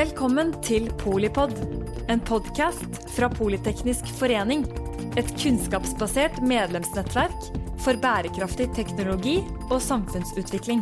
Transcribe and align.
Velkommen 0.00 0.54
til 0.64 0.86
Polipod, 0.96 1.50
en 2.08 2.22
podkast 2.24 2.94
fra 3.12 3.26
Politeknisk 3.28 4.06
forening. 4.16 4.62
Et 5.20 5.28
kunnskapsbasert 5.42 6.38
medlemsnettverk 6.40 7.48
for 7.84 8.00
bærekraftig 8.00 8.70
teknologi 8.78 9.34
og 9.66 9.76
samfunnsutvikling. 9.84 10.80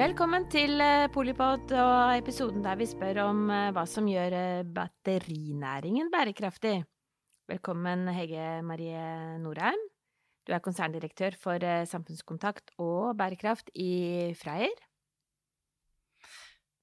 Velkommen 0.00 0.48
til 0.48 0.80
eh, 0.80 1.10
Polipod 1.12 1.76
og 1.76 2.14
episoden 2.16 2.64
der 2.64 2.80
vi 2.80 2.88
spør 2.88 3.20
om 3.26 3.44
eh, 3.52 3.68
hva 3.76 3.84
som 3.84 4.08
gjør 4.08 4.38
eh, 4.40 4.64
batterinæringen 4.64 6.08
bærekraftig. 6.14 6.78
Velkommen, 7.52 8.08
Hege 8.16 8.62
Marie 8.64 9.04
Norheim. 9.44 9.88
Du 10.48 10.54
er 10.56 10.64
konserndirektør 10.64 11.36
for 11.36 11.60
samfunnskontakt 11.90 12.72
og 12.80 13.12
bærekraft 13.20 13.68
i 13.76 14.32
Freyr. 14.40 14.72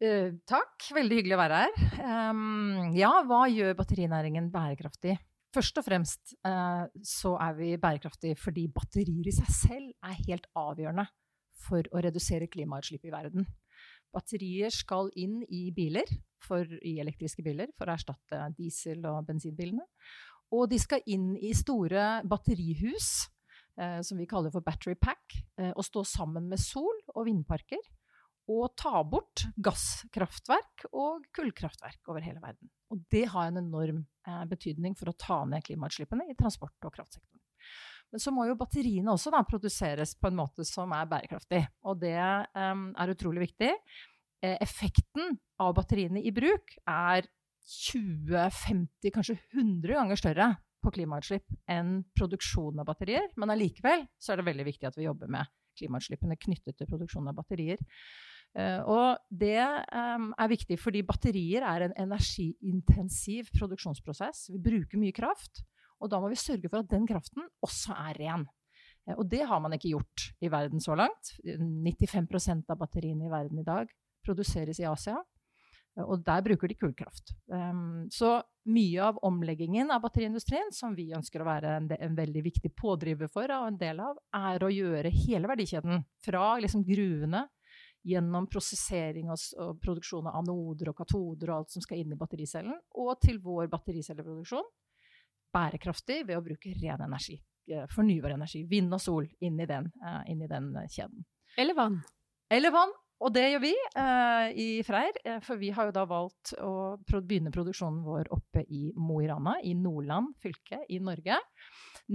Uh, 0.04 0.36
takk, 0.44 0.90
veldig 0.94 1.22
hyggelig 1.22 1.38
å 1.38 1.40
være 1.40 1.60
her. 1.64 1.76
Um, 2.30 2.92
ja, 2.98 3.14
hva 3.26 3.46
gjør 3.48 3.78
batterinæringen 3.80 4.50
bærekraftig? 4.54 5.16
Først 5.56 5.80
og 5.80 5.86
fremst 5.88 6.34
uh, 6.44 6.84
så 7.00 7.32
er 7.40 7.54
vi 7.56 7.70
bærekraftige 7.80 8.36
fordi 8.36 8.68
batterier 8.76 9.30
i 9.32 9.36
seg 9.38 9.54
selv 9.56 9.94
er 10.04 10.18
helt 10.28 10.50
avgjørende 10.60 11.08
for 11.66 11.88
å 11.96 12.02
redusere 12.04 12.50
klimautslipp 12.52 13.08
i 13.08 13.14
verden. 13.14 13.48
Batterier 14.16 14.74
skal 14.76 15.10
inn 15.20 15.40
i 15.48 15.70
biler, 15.76 16.12
for, 16.44 16.68
i 16.84 16.98
elektriske 17.00 17.44
biler, 17.46 17.72
for 17.80 17.88
å 17.88 17.96
erstatte 17.96 18.42
diesel- 18.60 19.08
og 19.10 19.24
bensinbilene. 19.28 19.88
Og 20.56 20.68
de 20.72 20.80
skal 20.80 21.04
inn 21.10 21.34
i 21.40 21.56
store 21.58 22.22
batterihus, 22.28 23.08
eh, 23.26 23.35
som 24.06 24.20
vi 24.20 24.28
kaller 24.30 24.54
for 24.54 24.64
battery 24.66 24.96
pack, 24.96 25.36
eh, 25.60 25.72
og 25.76 25.84
stå 25.86 26.06
sammen 26.08 26.50
med 26.52 26.62
sol- 26.62 27.04
og 27.14 27.26
vindparker. 27.28 27.82
Og 28.52 28.76
ta 28.78 29.02
bort 29.02 29.48
gasskraftverk 29.58 30.86
og 30.94 31.26
kullkraftverk 31.34 32.12
over 32.12 32.22
hele 32.22 32.44
verden. 32.44 32.70
Og 32.94 33.02
det 33.10 33.26
har 33.34 33.50
en 33.50 33.58
enorm 33.64 34.04
eh, 34.28 34.44
betydning 34.52 34.94
for 34.98 35.10
å 35.10 35.18
ta 35.18 35.40
ned 35.50 35.66
klimautslippene 35.66 36.28
i 36.30 36.38
transport- 36.38 36.86
og 36.86 36.94
kraftsektoren. 36.94 37.42
Men 38.14 38.22
så 38.22 38.32
må 38.32 38.46
jo 38.48 38.58
batteriene 38.60 39.12
også 39.12 39.34
da, 39.34 39.42
produseres 39.44 40.14
på 40.16 40.30
en 40.30 40.38
måte 40.38 40.64
som 40.68 40.94
er 40.94 41.10
bærekraftig. 41.10 41.64
Og 41.90 41.98
det 42.04 42.20
um, 42.54 42.92
er 42.94 43.12
utrolig 43.12 43.48
viktig. 43.48 43.72
Eh, 44.46 44.56
effekten 44.62 45.40
av 45.60 45.74
batteriene 45.76 46.22
i 46.22 46.32
bruk 46.32 46.78
er 46.86 47.26
20-50, 47.66 49.10
kanskje 49.10 49.40
100 49.58 49.98
ganger 49.98 50.22
større 50.22 50.52
på 50.86 50.94
klimautslipp 50.96 51.48
enn 51.72 52.00
produksjonen 52.18 52.84
av 52.84 52.90
batterier. 52.90 53.28
Men 53.40 53.54
allikevel 53.54 54.06
så 54.22 54.34
er 54.34 54.42
det 54.42 54.50
veldig 54.52 54.68
viktig 54.70 54.90
at 54.90 54.98
vi 55.00 55.08
jobber 55.08 55.32
med 55.32 55.52
klimautslippene 55.76 56.38
knyttet 56.40 56.78
til 56.80 56.90
produksjonen 56.90 57.34
av 57.34 57.38
batterier. 57.38 57.82
Uh, 58.56 58.80
og 58.88 59.24
det 59.36 59.60
um, 59.60 60.30
er 60.40 60.52
viktig 60.54 60.78
fordi 60.80 61.02
batterier 61.04 61.66
er 61.68 61.90
en 61.90 61.96
energiintensiv 62.06 63.50
produksjonsprosess. 63.58 64.46
Vi 64.54 64.62
bruker 64.64 65.02
mye 65.02 65.16
kraft. 65.16 65.66
Og 66.04 66.12
da 66.12 66.20
må 66.22 66.30
vi 66.32 66.40
sørge 66.40 66.70
for 66.70 66.84
at 66.84 66.92
den 66.92 67.08
kraften 67.08 67.48
også 67.64 67.96
er 67.96 68.20
ren. 68.20 68.46
Eh, 69.08 69.16
og 69.16 69.28
det 69.32 69.44
har 69.48 69.62
man 69.64 69.76
ikke 69.76 69.94
gjort 69.94 70.30
i 70.44 70.52
verden 70.52 70.84
så 70.84 70.96
langt. 70.98 71.36
95% 71.46 72.72
av 72.72 72.82
batteriene 72.82 73.28
i 73.28 73.32
verden 73.32 73.62
i 73.62 73.68
dag 73.68 73.92
produseres 74.26 74.82
i 74.82 74.88
Asia. 74.90 75.18
Eh, 75.98 76.04
og 76.04 76.24
der 76.26 76.44
bruker 76.46 76.72
de 76.72 76.78
kullkraft. 76.80 77.34
Um, 77.52 78.06
så 78.12 78.38
mye 78.72 79.10
av 79.10 79.20
omleggingen 79.28 79.92
av 79.94 80.04
batteriindustrien, 80.06 80.72
som 80.76 80.96
vi 80.98 81.12
ønsker 81.16 81.42
å 81.42 81.48
være 81.48 81.76
en, 81.80 81.90
en, 81.98 82.16
veldig 82.18 82.46
viktig 82.46 82.74
pådriver 82.78 83.30
for 83.32 83.52
og 83.56 83.68
en 83.70 83.82
del 83.82 84.02
av, 84.04 84.20
er 84.36 84.66
å 84.66 84.72
gjøre 84.74 85.14
hele 85.14 85.52
verdikjeden 85.52 86.06
fra 86.26 86.56
liksom 86.64 86.86
gruvene 86.88 87.46
gjennom 88.06 88.46
prosessering 88.50 89.32
og, 89.34 89.42
og, 89.62 89.78
produksjon 89.82 90.28
av 90.30 90.40
anoder 90.44 90.92
og 90.92 90.98
katoder 91.00 91.50
og 91.50 91.60
alt 91.60 91.74
som 91.74 91.82
skal 91.82 92.02
inn 92.02 92.14
i 92.14 92.20
battericellen, 92.20 92.78
og 93.02 93.16
til 93.24 93.40
vår 93.42 93.70
battericelleproduksjon, 93.72 94.68
bærekraftig 95.56 96.22
ved 96.28 96.38
å 96.38 96.44
bruke 96.46 96.74
ren 96.82 97.02
energi. 97.06 97.40
Eh, 97.72 97.88
fornybar 97.90 98.36
energi. 98.36 98.62
Vind 98.70 98.94
og 98.94 99.02
sol 99.02 99.30
inn 99.42 99.58
i 99.60 99.66
den, 99.70 99.88
uh, 100.04 100.22
inn 100.30 100.44
i 100.44 100.50
den 100.50 100.70
eh, 100.78 100.90
kjeden. 100.92 101.26
Eller 101.58 101.78
vann. 101.78 101.98
Eller 102.52 102.74
vann. 102.76 102.94
Og 103.24 103.32
det 103.32 103.46
gjør 103.48 103.62
vi 103.64 103.72
eh, 103.72 104.48
i 104.60 104.68
Freyr, 104.84 105.18
for 105.46 105.60
vi 105.62 105.72
har 105.74 105.88
jo 105.88 105.96
da 105.96 106.04
valgt 106.10 106.52
å 106.60 106.98
begynne 107.16 107.54
produksjonen 107.54 108.02
vår 108.04 108.30
oppe 108.36 108.66
i 108.68 108.90
Mo 109.00 109.22
i 109.24 109.30
Rana, 109.30 109.56
i 109.64 109.72
Nordland 109.78 110.36
fylke 110.44 110.82
i 110.92 111.00
Norge. 111.00 111.40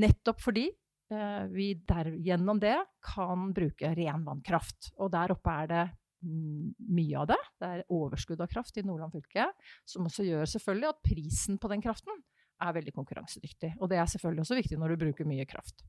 Nettopp 0.01 0.45
fordi 0.45 0.67
eh, 0.69 1.47
vi 1.51 1.73
der, 1.89 2.13
gjennom 2.21 2.61
det 2.63 2.77
kan 3.05 3.49
bruke 3.57 3.95
ren 3.97 4.27
vannkraft. 4.29 4.93
Og 5.01 5.11
der 5.15 5.35
oppe 5.35 5.57
er 5.63 5.73
det 5.73 5.87
mye 6.21 7.21
av 7.23 7.31
det. 7.31 7.41
Det 7.57 7.69
er 7.69 7.87
overskudd 7.97 8.43
av 8.45 8.51
kraft 8.53 8.77
i 8.77 8.85
Nordland 8.85 9.15
fylke, 9.15 9.49
som 9.89 10.05
også 10.09 10.27
gjør 10.27 10.53
selvfølgelig 10.53 10.91
at 10.91 11.03
prisen 11.07 11.61
på 11.61 11.71
den 11.73 11.85
kraften 11.85 12.21
er 12.61 12.77
veldig 12.77 12.93
konkurransedyktig. 12.93 13.75
Og 13.81 13.89
det 13.89 14.01
er 14.01 14.09
selvfølgelig 14.11 14.45
også 14.45 14.59
viktig 14.59 14.79
når 14.81 14.93
du 14.93 15.05
bruker 15.07 15.29
mye 15.29 15.47
kraft. 15.49 15.87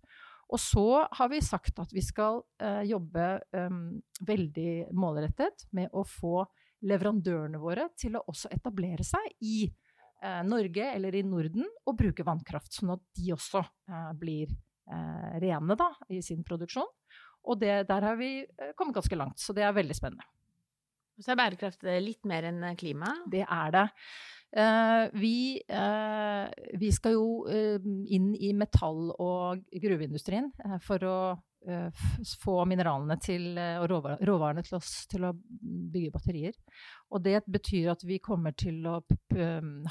Og 0.51 0.59
så 0.59 0.85
har 1.07 1.29
vi 1.31 1.39
sagt 1.43 1.79
at 1.79 1.93
vi 1.95 2.01
skal 2.03 2.41
eh, 2.61 2.83
jobbe 2.89 3.27
eh, 3.55 3.77
veldig 4.27 4.73
målrettet 4.97 5.67
med 5.77 5.93
å 5.95 6.03
få 6.07 6.41
leverandørene 6.87 7.61
våre 7.61 7.87
til 7.99 8.17
å 8.17 8.25
også 8.31 8.51
etablere 8.51 9.05
seg 9.07 9.29
i 9.47 9.63
eh, 9.69 10.41
Norge 10.47 10.89
eller 10.91 11.15
i 11.15 11.23
Norden 11.23 11.63
og 11.85 11.95
bruke 12.01 12.25
vannkraft, 12.27 12.73
sånn 12.75 12.95
at 12.97 13.03
de 13.15 13.31
også 13.35 13.63
uh, 13.63 14.11
blir 14.17 14.51
rene 15.39 15.75
da, 15.77 15.85
i 16.11 16.17
sin 16.25 16.41
produksjon. 16.43 16.89
Og 17.47 17.59
det, 17.61 17.85
der 17.87 18.03
har 18.03 18.17
vi 18.19 18.41
kommet 18.75 18.97
ganske 18.97 19.15
langt, 19.15 19.39
så 19.39 19.53
det 19.55 19.63
er 19.63 19.71
veldig 19.77 19.95
spennende. 19.95 20.25
Så 21.21 21.31
er 21.31 21.37
bærekraft 21.39 21.85
litt 22.03 22.27
mer 22.27 22.49
enn 22.49 22.65
klima? 22.75 23.13
Det 23.29 23.45
er 23.45 23.71
det. 23.71 23.85
Uh, 24.57 25.07
vi, 25.13 25.61
uh, 25.71 26.51
vi, 26.79 26.89
skal 26.91 27.13
jo 27.15 27.27
uh, 27.47 27.79
inn 28.11 28.33
i 28.35 28.51
metall- 28.51 29.13
og 29.15 29.63
gruveindustrien 29.71 30.51
for 30.83 31.07
å 31.07 31.15
få 32.41 32.55
mineralene 32.65 33.19
til, 33.21 33.43
og 33.53 33.83
råvarene 34.25 34.63
til 34.65 34.79
oss 34.79 35.03
til 35.11 35.27
å 35.27 35.29
bygge 35.29 36.09
batterier. 36.15 36.55
Og 37.13 37.21
det 37.21 37.43
betyr 37.45 37.91
at 37.91 38.01
vi 38.01 38.17
kommer 38.17 38.55
til 38.57 38.79
å 38.89 38.95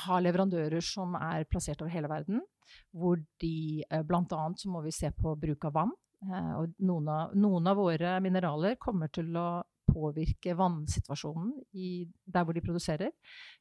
ha 0.03 0.19
leverandører 0.19 0.82
som 0.82 1.15
er 1.15 1.47
plassert 1.47 1.84
over 1.84 1.94
hele 1.94 2.10
verden. 2.10 2.43
Hvor 2.91 3.22
de 3.38 3.87
bl.a. 3.87 4.41
så 4.59 4.72
må 4.72 4.82
vi 4.82 4.97
se 4.97 5.12
på 5.15 5.37
bruk 5.38 5.69
av 5.70 5.76
vann. 5.78 5.94
og 6.59 6.75
noen 6.82 7.15
av, 7.15 7.38
noen 7.38 7.70
av 7.70 7.78
våre 7.78 8.19
mineraler 8.19 8.75
kommer 8.82 9.15
til 9.15 9.31
å 9.38 9.62
påvirke 9.91 10.55
vannsituasjonen 10.59 11.55
i, 11.75 11.91
der 12.27 12.47
hvor 12.47 12.56
de 12.56 12.65
produserer. 12.65 13.11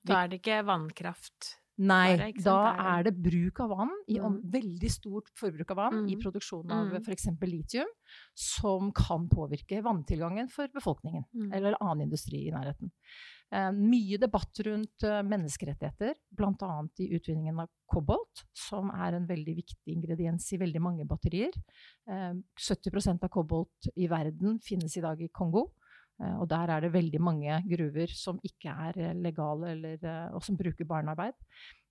Da 0.05 0.23
er 0.23 0.31
det 0.31 0.41
ikke 0.41 0.61
vannkraft? 0.67 1.55
Nei, 1.79 2.17
bare, 2.19 2.31
da 2.43 2.55
er 2.97 3.05
det 3.07 3.13
bruk 3.23 3.61
av 3.63 3.71
vann, 3.71 3.91
i 4.11 4.17
mm. 4.19 4.39
veldig 4.51 4.89
stort 4.91 5.29
forbruk 5.39 5.69
av 5.71 5.77
vann 5.79 6.01
mm. 6.01 6.09
i 6.11 6.17
produksjonen 6.19 6.73
av 6.75 6.89
mm. 6.91 7.05
f.eks. 7.05 7.29
litium, 7.47 7.91
som 8.35 8.91
kan 8.95 9.29
påvirke 9.31 9.79
vanntilgangen 9.85 10.51
for 10.51 10.67
befolkningen 10.75 11.23
mm. 11.31 11.53
eller 11.55 11.79
annen 11.79 12.09
industri 12.09 12.49
i 12.49 12.51
nærheten. 12.55 12.91
Eh, 13.49 13.71
mye 13.73 14.19
debatt 14.21 14.59
rundt 14.67 15.07
uh, 15.07 15.21
menneskerettigheter, 15.25 16.19
bl.a. 16.37 16.73
i 17.01 17.07
utvinningen 17.15 17.63
av 17.63 17.71
kobolt, 17.89 18.43
som 18.53 18.91
er 18.93 19.15
en 19.17 19.25
veldig 19.29 19.55
viktig 19.57 19.95
ingrediens 19.95 20.51
i 20.53 20.59
veldig 20.61 20.81
mange 20.83 21.07
batterier. 21.09 21.55
Eh, 22.11 22.35
70% 22.59 23.25
av 23.25 23.31
kobolt 23.33 23.89
i 23.95 24.11
verden 24.11 24.59
finnes 24.61 24.99
i 24.99 25.05
dag 25.05 25.23
i 25.23 25.31
Kongo. 25.33 25.69
Eh, 26.19 26.35
og 26.41 26.49
der 26.51 26.71
er 26.73 26.83
det 26.83 26.91
veldig 26.93 27.21
mange 27.23 27.59
gruver 27.69 28.11
som 28.15 28.39
ikke 28.43 28.71
er 28.87 28.97
eh, 28.99 29.15
legale, 29.15 29.71
eller, 29.75 29.99
eh, 30.03 30.33
og 30.35 30.43
som 30.43 30.57
bruker 30.59 30.87
barnearbeid. 30.87 31.37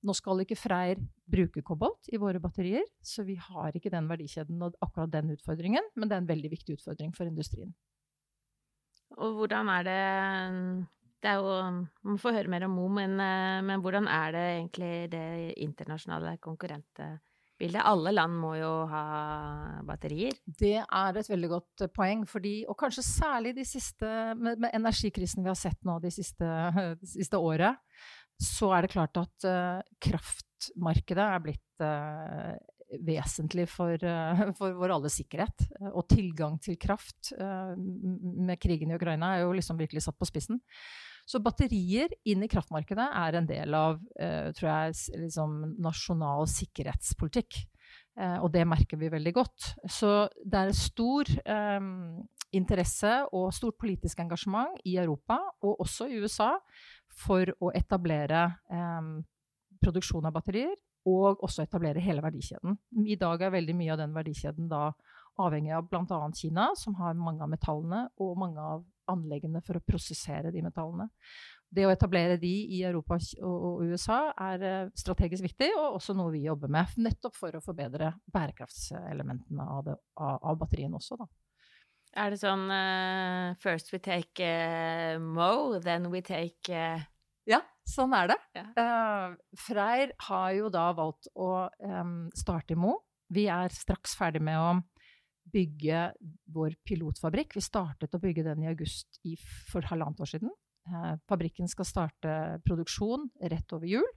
Nå 0.04 0.14
skal 0.14 0.44
ikke 0.44 0.58
Freyr 0.58 1.00
bruke 1.32 1.62
kobolt 1.66 2.10
i 2.12 2.20
våre 2.20 2.40
batterier, 2.40 2.84
så 3.02 3.24
vi 3.26 3.38
har 3.40 3.74
ikke 3.74 3.92
den 3.92 4.08
verdikjeden 4.10 4.60
og 4.62 4.76
akkurat 4.84 5.12
den 5.12 5.32
utfordringen, 5.34 5.92
men 5.96 6.08
det 6.08 6.16
er 6.16 6.22
en 6.22 6.30
veldig 6.30 6.52
viktig 6.52 6.78
utfordring 6.78 7.14
for 7.16 7.30
industrien. 7.30 7.72
Og 9.16 9.40
hvordan 9.40 9.72
er 9.72 9.88
det 9.88 9.98
det 11.18 11.30
er 11.32 11.40
jo, 11.42 11.86
Man 12.06 12.18
får 12.22 12.36
høre 12.36 12.50
mer 12.52 12.64
om 12.68 12.76
Mo, 12.78 12.84
men, 12.94 13.16
men 13.18 13.80
hvordan 13.82 14.06
er 14.06 14.32
det 14.36 14.44
egentlig 14.52 15.10
det 15.10 15.54
internasjonale 15.56 16.36
konkurrentet 16.38 17.18
bildet. 17.58 17.84
Alle 17.86 18.12
land 18.14 18.38
må 18.40 18.54
jo 18.58 18.70
ha 18.90 19.02
batterier. 19.86 20.36
Det 20.46 20.76
er 20.80 21.18
et 21.18 21.30
veldig 21.30 21.50
godt 21.52 21.86
poeng. 21.96 22.24
Fordi, 22.28 22.62
og 22.70 22.78
kanskje 22.80 23.06
særlig 23.06 23.54
de 23.58 23.66
siste, 23.68 24.08
med, 24.38 24.60
med 24.62 24.74
energikrisen 24.76 25.44
vi 25.44 25.52
har 25.52 25.58
sett 25.58 25.80
nå 25.88 25.98
de 26.02 26.12
siste, 26.14 26.48
de 27.02 27.10
siste 27.10 27.40
året, 27.40 27.78
så 28.38 28.70
er 28.76 28.84
det 28.84 28.92
klart 28.92 29.18
at 29.18 29.46
uh, 29.50 29.80
kraftmarkedet 30.04 31.24
er 31.24 31.42
blitt 31.42 31.82
uh, 31.82 32.54
vesentlig 33.04 33.66
for, 33.70 33.98
uh, 33.98 34.44
for, 34.58 34.78
vår 34.78 34.94
alles 34.94 35.18
sikkerhet. 35.18 35.66
Og 35.90 36.06
tilgang 36.10 36.60
til 36.62 36.78
kraft 36.80 37.34
med 37.38 38.58
krigen 38.62 38.94
i 38.94 38.98
Ukraina 38.98 39.34
er 39.34 39.46
jo 39.46 39.52
liksom 39.56 39.80
virkelig 39.80 40.06
satt 40.06 40.18
på 40.18 40.30
spissen. 40.30 40.62
Så 41.28 41.42
batterier 41.44 42.12
inn 42.28 42.40
i 42.44 42.48
kraftmarkedet 42.48 43.04
er 43.20 43.36
en 43.36 43.48
del 43.48 43.74
av 43.76 43.98
uh, 43.98 44.48
tror 44.56 44.68
jeg, 44.70 45.18
liksom 45.26 45.58
nasjonal 45.84 46.48
sikkerhetspolitikk. 46.48 47.60
Uh, 48.18 48.40
og 48.40 48.48
det 48.54 48.64
merker 48.68 49.00
vi 49.00 49.12
veldig 49.12 49.34
godt. 49.36 49.72
Så 49.92 50.12
det 50.40 50.62
er 50.62 50.76
stor 50.76 51.28
um, 51.44 52.24
interesse 52.56 53.10
og 53.36 53.50
stort 53.54 53.76
politisk 53.80 54.20
engasjement 54.24 54.78
i 54.88 54.96
Europa, 54.96 55.38
og 55.62 55.82
også 55.84 56.08
i 56.08 56.20
USA, 56.22 56.54
for 57.18 57.50
å 57.64 57.72
etablere 57.74 58.44
eh, 58.70 59.08
produksjon 59.82 60.28
av 60.28 60.34
batterier, 60.36 60.76
og 61.08 61.42
også 61.44 61.64
etablere 61.64 62.02
hele 62.04 62.22
verdikjeden. 62.24 62.76
I 63.08 63.16
dag 63.20 63.42
er 63.42 63.54
veldig 63.54 63.74
mye 63.78 63.94
av 63.94 64.00
den 64.02 64.14
verdikjeden 64.16 64.68
da 64.70 64.90
avhengig 65.38 65.74
av 65.76 65.88
bl.a. 65.88 66.20
Kina, 66.36 66.70
som 66.76 66.96
har 66.98 67.18
mange 67.18 67.44
av 67.44 67.52
metallene, 67.52 68.06
og 68.22 68.38
mange 68.40 68.62
av 68.62 68.84
anleggene 69.08 69.62
for 69.64 69.78
å 69.78 69.84
prosessere 69.84 70.52
de 70.52 70.62
metallene. 70.64 71.08
Det 71.68 71.84
å 71.84 71.92
etablere 71.92 72.38
de 72.40 72.52
i 72.78 72.78
Europa 72.88 73.18
og 73.44 73.82
USA 73.84 74.30
er 74.40 74.62
eh, 74.64 74.92
strategisk 74.96 75.44
viktig, 75.44 75.68
og 75.76 75.98
også 75.98 76.14
noe 76.16 76.32
vi 76.32 76.46
jobber 76.46 76.72
med. 76.72 76.94
Nettopp 76.96 77.36
for 77.36 77.58
å 77.58 77.64
forbedre 77.64 78.14
bærekraftselementene 78.32 79.66
av, 79.66 79.82
det, 79.84 79.98
av, 80.16 80.38
av 80.48 80.58
batteriene 80.62 80.96
også, 80.96 81.20
da. 81.20 81.28
Er 82.16 82.32
det 82.32 82.38
sånn 82.40 82.64
uh, 82.72 83.52
First 83.60 83.92
we 83.92 84.00
take 84.00 84.40
uh, 84.40 85.20
Mo, 85.20 85.76
then 85.84 86.08
we 86.12 86.22
take 86.24 86.72
uh... 86.72 87.04
Ja, 87.48 87.60
sånn 87.88 88.12
er 88.16 88.32
det. 88.32 88.38
Ja. 88.56 88.64
Freyr 89.56 90.10
har 90.26 90.48
jo 90.56 90.68
da 90.72 90.90
valgt 90.96 91.30
å 91.32 91.68
um, 91.80 92.16
starte 92.36 92.74
i 92.74 92.80
Mo. 92.80 92.98
Vi 93.32 93.46
er 93.52 93.72
straks 93.72 94.16
ferdig 94.18 94.42
med 94.44 94.60
å 94.60 94.72
bygge 95.52 96.04
vår 96.54 96.76
pilotfabrikk. 96.86 97.56
Vi 97.58 97.64
startet 97.64 98.14
å 98.14 98.22
bygge 98.22 98.46
den 98.46 98.64
i 98.64 98.70
august 98.70 99.20
i, 99.28 99.36
for 99.70 99.86
halvannet 99.88 100.22
år 100.24 100.32
siden. 100.36 100.52
Eh, 100.88 101.14
fabrikken 101.28 101.68
skal 101.70 101.88
starte 101.88 102.36
produksjon 102.66 103.28
rett 103.50 103.76
over 103.76 103.90
jul. 103.90 104.08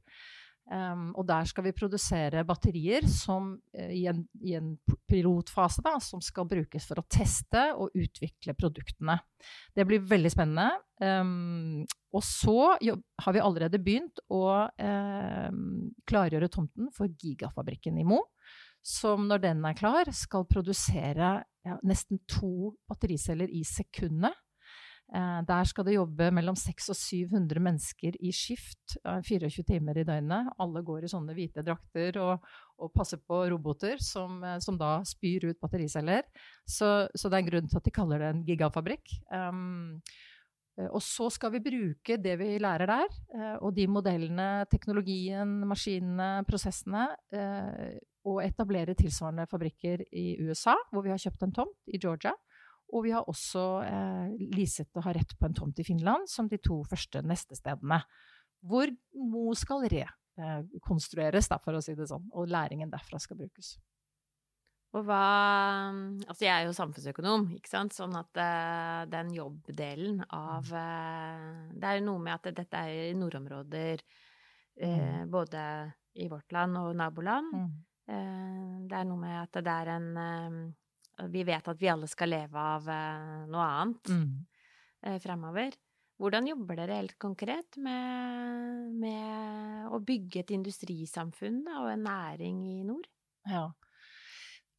Um, 0.71 1.09
og 1.19 1.25
der 1.27 1.47
skal 1.49 1.65
vi 1.65 1.73
produsere 1.75 2.45
batterier 2.47 3.03
som, 3.09 3.49
uh, 3.75 3.89
i, 3.91 4.05
en, 4.07 4.21
i, 4.39 4.53
en, 4.55 4.75
pilotfase 5.09 5.81
da, 5.83 5.97
som 5.99 6.21
skal 6.23 6.45
brukes 6.47 6.85
for 6.87 7.01
å 7.01 7.05
teste 7.11 7.63
og 7.75 7.97
utvikle 7.97 8.53
produktene. 8.55 9.17
Det 9.75 9.83
blir 9.89 10.05
veldig 10.07 10.31
spennende. 10.31 10.69
Um, 11.01 11.81
og 12.15 12.23
så 12.23 12.77
jobb, 12.83 13.01
har 13.25 13.35
vi 13.35 13.43
allerede 13.43 13.81
begynt 13.83 14.21
å 14.31 14.45
uh, 14.69 15.49
klargjøre 16.07 16.51
tomten 16.53 16.87
for 16.95 17.11
gigafabrikken 17.19 17.99
i 17.99 18.07
Mo 18.07 18.21
som 18.81 19.27
når 19.29 19.43
den 19.43 19.65
er 19.65 19.77
klar, 19.77 20.09
skal 20.15 20.47
produsere 20.49 21.33
ja, 21.65 21.77
nesten 21.85 22.21
to 22.29 22.73
battericeller 22.89 23.51
i 23.53 23.63
sekundet. 23.67 24.33
Eh, 25.11 25.39
der 25.43 25.67
skal 25.67 25.83
det 25.83 25.97
jobbe 25.97 26.29
mellom 26.31 26.55
600 26.55 26.93
og 26.93 26.97
700 26.97 27.63
mennesker 27.63 28.15
i 28.23 28.31
skift, 28.31 28.95
eh, 29.03 29.19
24 29.27 29.65
timer 29.67 29.99
i 29.99 30.05
døgnet. 30.07 30.53
Alle 30.57 30.83
går 30.87 31.03
i 31.03 31.11
sånne 31.11 31.35
hvite 31.35 31.65
drakter 31.67 32.17
og, 32.23 32.45
og 32.79 32.93
passer 32.95 33.19
på 33.19 33.43
roboter 33.51 33.99
som, 33.99 34.39
eh, 34.43 34.57
som, 34.63 34.79
da 34.79 35.01
spyr 35.05 35.49
ut 35.51 35.59
battericeller. 35.61 36.23
Så, 36.63 37.09
så, 37.13 37.27
det 37.27 37.37
er 37.37 37.43
en 37.43 37.51
grunn 37.51 37.71
til 37.71 37.81
at 37.81 37.89
de 37.89 37.95
kaller 37.95 38.23
det 38.23 38.31
en 38.31 38.45
gigafabrikk. 38.47 39.17
Um, 39.35 39.99
og 40.87 41.01
så 41.03 41.27
skal 41.29 41.51
vi 41.53 41.59
bruke 41.65 42.15
det 42.17 42.37
vi 42.39 42.55
lærer 42.63 42.87
der, 42.87 43.17
eh, 43.35 43.57
og 43.59 43.75
de 43.75 43.89
modellene, 43.91 44.63
teknologien, 44.71 45.59
maskinene, 45.67 46.45
prosessene, 46.47 47.09
og 48.27 48.41
etablere 48.43 48.95
tilsvarende 48.97 49.47
fabrikker 49.49 50.03
i 50.13 50.35
USA, 50.45 50.75
hvor 50.91 51.05
vi 51.05 51.13
har 51.13 51.21
kjøpt 51.21 51.45
en 51.47 51.53
tomt, 51.55 51.77
i 51.89 51.99
Georgia. 52.01 52.33
Og 52.91 53.05
vi 53.05 53.13
har 53.15 53.27
også 53.29 53.65
eh, 53.85 54.33
leaset 54.51 54.89
og 54.99 55.05
har 55.07 55.17
rett 55.17 55.33
på 55.39 55.47
en 55.47 55.55
tomt 55.57 55.79
i 55.79 55.85
Finland, 55.87 56.27
som 56.29 56.49
de 56.51 56.59
to 56.61 56.81
første 56.89 57.23
neste 57.23 57.55
stedene. 57.57 58.01
Hvor 58.61 58.91
Mo 59.17 59.55
skal 59.57 59.87
rekonstrueres, 59.87 61.49
da, 61.49 61.57
for 61.63 61.77
å 61.77 61.83
si 61.83 61.95
det 61.97 62.09
sånn, 62.11 62.27
og 62.35 62.51
læringen 62.51 62.91
derfra 62.91 63.19
skal 63.21 63.39
brukes. 63.39 63.77
Og 64.91 65.05
hva 65.07 65.21
Altså, 66.27 66.43
jeg 66.43 66.51
er 66.51 66.67
jo 66.67 66.75
samfunnsøkonom, 66.75 67.47
ikke 67.55 67.71
sant, 67.71 67.95
sånn 67.95 68.15
at 68.19 68.39
uh, 68.39 69.03
den 69.11 69.31
jobbdelen 69.35 70.19
av 70.27 70.67
uh, 70.67 71.71
Det 71.71 71.87
er 71.87 72.03
noe 72.03 72.19
med 72.23 72.35
at 72.35 72.51
dette 72.59 72.81
er 72.81 73.11
i 73.11 73.15
nordområder, 73.17 74.03
uh, 74.83 75.23
både 75.31 75.63
i 76.19 76.27
vårt 76.31 76.51
land 76.51 76.75
og 76.81 76.91
naboland. 76.99 77.55
Mm. 77.55 77.71
Eh, 78.11 78.71
det 78.89 78.97
er 78.97 79.07
noe 79.07 79.21
med 79.21 79.37
at 79.39 79.61
det 79.63 79.73
er 79.73 79.93
en 79.95 80.09
eh, 80.19 81.27
Vi 81.31 81.45
vet 81.47 81.67
at 81.71 81.79
vi 81.79 81.89
alle 81.91 82.09
skal 82.11 82.33
leve 82.33 82.65
av 82.75 82.89
eh, 82.91 83.45
noe 83.51 83.67
annet 83.67 84.11
mm. 84.11 84.33
fremover. 85.21 85.77
Hvordan 86.21 86.49
jobber 86.51 86.77
dere 86.77 86.99
helt 86.99 87.15
konkret 87.21 87.77
med, 87.81 88.91
med 89.01 89.87
å 89.89 89.97
bygge 90.05 90.43
et 90.43 90.51
industrisamfunn 90.53 91.63
og 91.79 91.87
en 91.89 92.03
næring 92.05 92.59
i 92.69 92.83
nord? 92.85 93.07
Ja. 93.49 93.63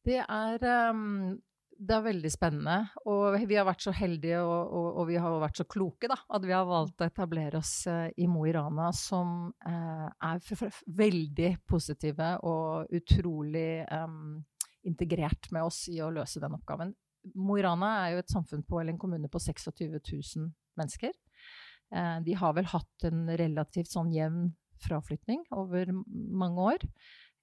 Det 0.07 0.21
er 0.23 0.63
um, 0.91 1.35
det 1.77 1.95
er 1.95 2.05
veldig 2.05 2.31
spennende. 2.31 2.77
Og 3.09 3.35
vi 3.47 3.57
har 3.57 3.67
vært 3.67 3.83
så 3.85 3.93
heldige 3.95 4.39
og, 4.43 4.73
og, 4.73 4.87
og 5.01 5.07
vi 5.09 5.19
har 5.21 5.37
vært 5.41 5.59
så 5.59 5.65
kloke 5.69 6.09
da, 6.11 6.17
at 6.35 6.45
vi 6.45 6.53
har 6.55 6.67
valgt 6.69 7.01
å 7.01 7.07
etablere 7.07 7.59
oss 7.59 7.73
uh, 7.89 8.07
i 8.17 8.27
Mo 8.29 8.45
i 8.47 8.53
Rana, 8.55 8.89
som 8.95 9.51
eh, 9.67 10.07
er 10.07 10.41
veldig 11.03 11.51
positive 11.69 12.29
og 12.47 12.93
utrolig 12.93 13.83
eh, 13.83 14.17
integrert 14.89 15.49
med 15.55 15.67
oss 15.67 15.85
i 15.91 15.99
å 16.03 16.11
løse 16.13 16.41
den 16.43 16.57
oppgaven. 16.57 16.93
Mo 17.39 17.57
i 17.57 17.63
Rana 17.63 17.93
er 18.03 18.15
jo 18.15 18.23
et 18.23 18.33
samfunn 18.33 18.65
på, 18.67 18.79
eller 18.79 18.95
en 18.95 19.01
kommune 19.01 19.31
på 19.31 19.41
26 19.41 19.71
000 19.79 20.49
mennesker. 20.79 21.13
Eh, 21.93 22.17
de 22.27 22.37
har 22.39 22.55
vel 22.57 22.69
hatt 22.73 23.09
en 23.09 23.25
relativt 23.39 23.91
sånn 23.93 24.11
jevn 24.13 24.51
fraflytning 24.83 25.45
over 25.55 25.91
mange 26.11 26.71
år. 26.73 26.89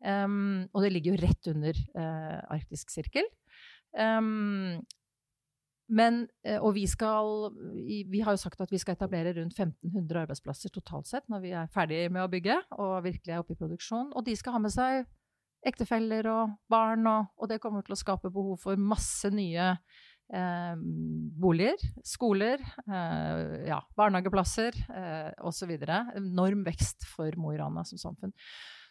Um, 0.00 0.64
og 0.72 0.80
det 0.80 0.94
ligger 0.94 1.12
jo 1.12 1.20
rett 1.20 1.48
under 1.52 1.76
arktisk 2.52 2.92
sirkel. 2.92 3.26
Um, 3.98 4.80
men, 5.90 6.20
eh, 6.46 6.60
og 6.62 6.76
vi 6.76 6.84
skal 6.86 7.50
Vi 7.74 8.20
har 8.22 8.36
jo 8.36 8.38
sagt 8.38 8.60
at 8.62 8.70
vi 8.70 8.78
skal 8.78 8.94
etablere 8.94 9.32
rundt 9.34 9.56
1500 9.58 10.20
arbeidsplasser 10.22 10.70
totalt 10.70 11.08
sett 11.10 11.26
når 11.28 11.40
vi 11.42 11.50
er 11.50 11.72
ferdig 11.74 12.04
med 12.14 12.22
å 12.22 12.30
bygge 12.30 12.60
og 12.78 13.00
virkelig 13.08 13.34
er 13.34 13.42
oppe 13.42 13.56
i 13.56 13.58
produksjon. 13.58 14.12
Og 14.14 14.24
de 14.26 14.36
skal 14.38 14.54
ha 14.54 14.62
med 14.62 14.74
seg 14.74 15.08
ektefeller 15.66 16.28
og 16.30 16.54
barn, 16.72 17.04
og, 17.10 17.34
og 17.36 17.50
det 17.50 17.60
kommer 17.60 17.84
til 17.84 17.92
å 17.92 18.00
skape 18.00 18.30
behov 18.32 18.62
for 18.62 18.80
masse 18.80 19.28
nye 19.34 19.66
eh, 20.32 20.74
boliger, 21.42 21.82
skoler, 22.06 22.62
eh, 22.86 23.66
ja, 23.68 23.80
barnehageplasser 23.98 24.78
eh, 24.88 25.30
osv. 25.44 25.74
Enorm 26.16 26.64
vekst 26.64 27.04
for 27.10 27.36
Mo 27.40 27.52
i 27.52 27.60
Rana 27.60 27.84
som 27.88 28.00
samfunn. 28.00 28.32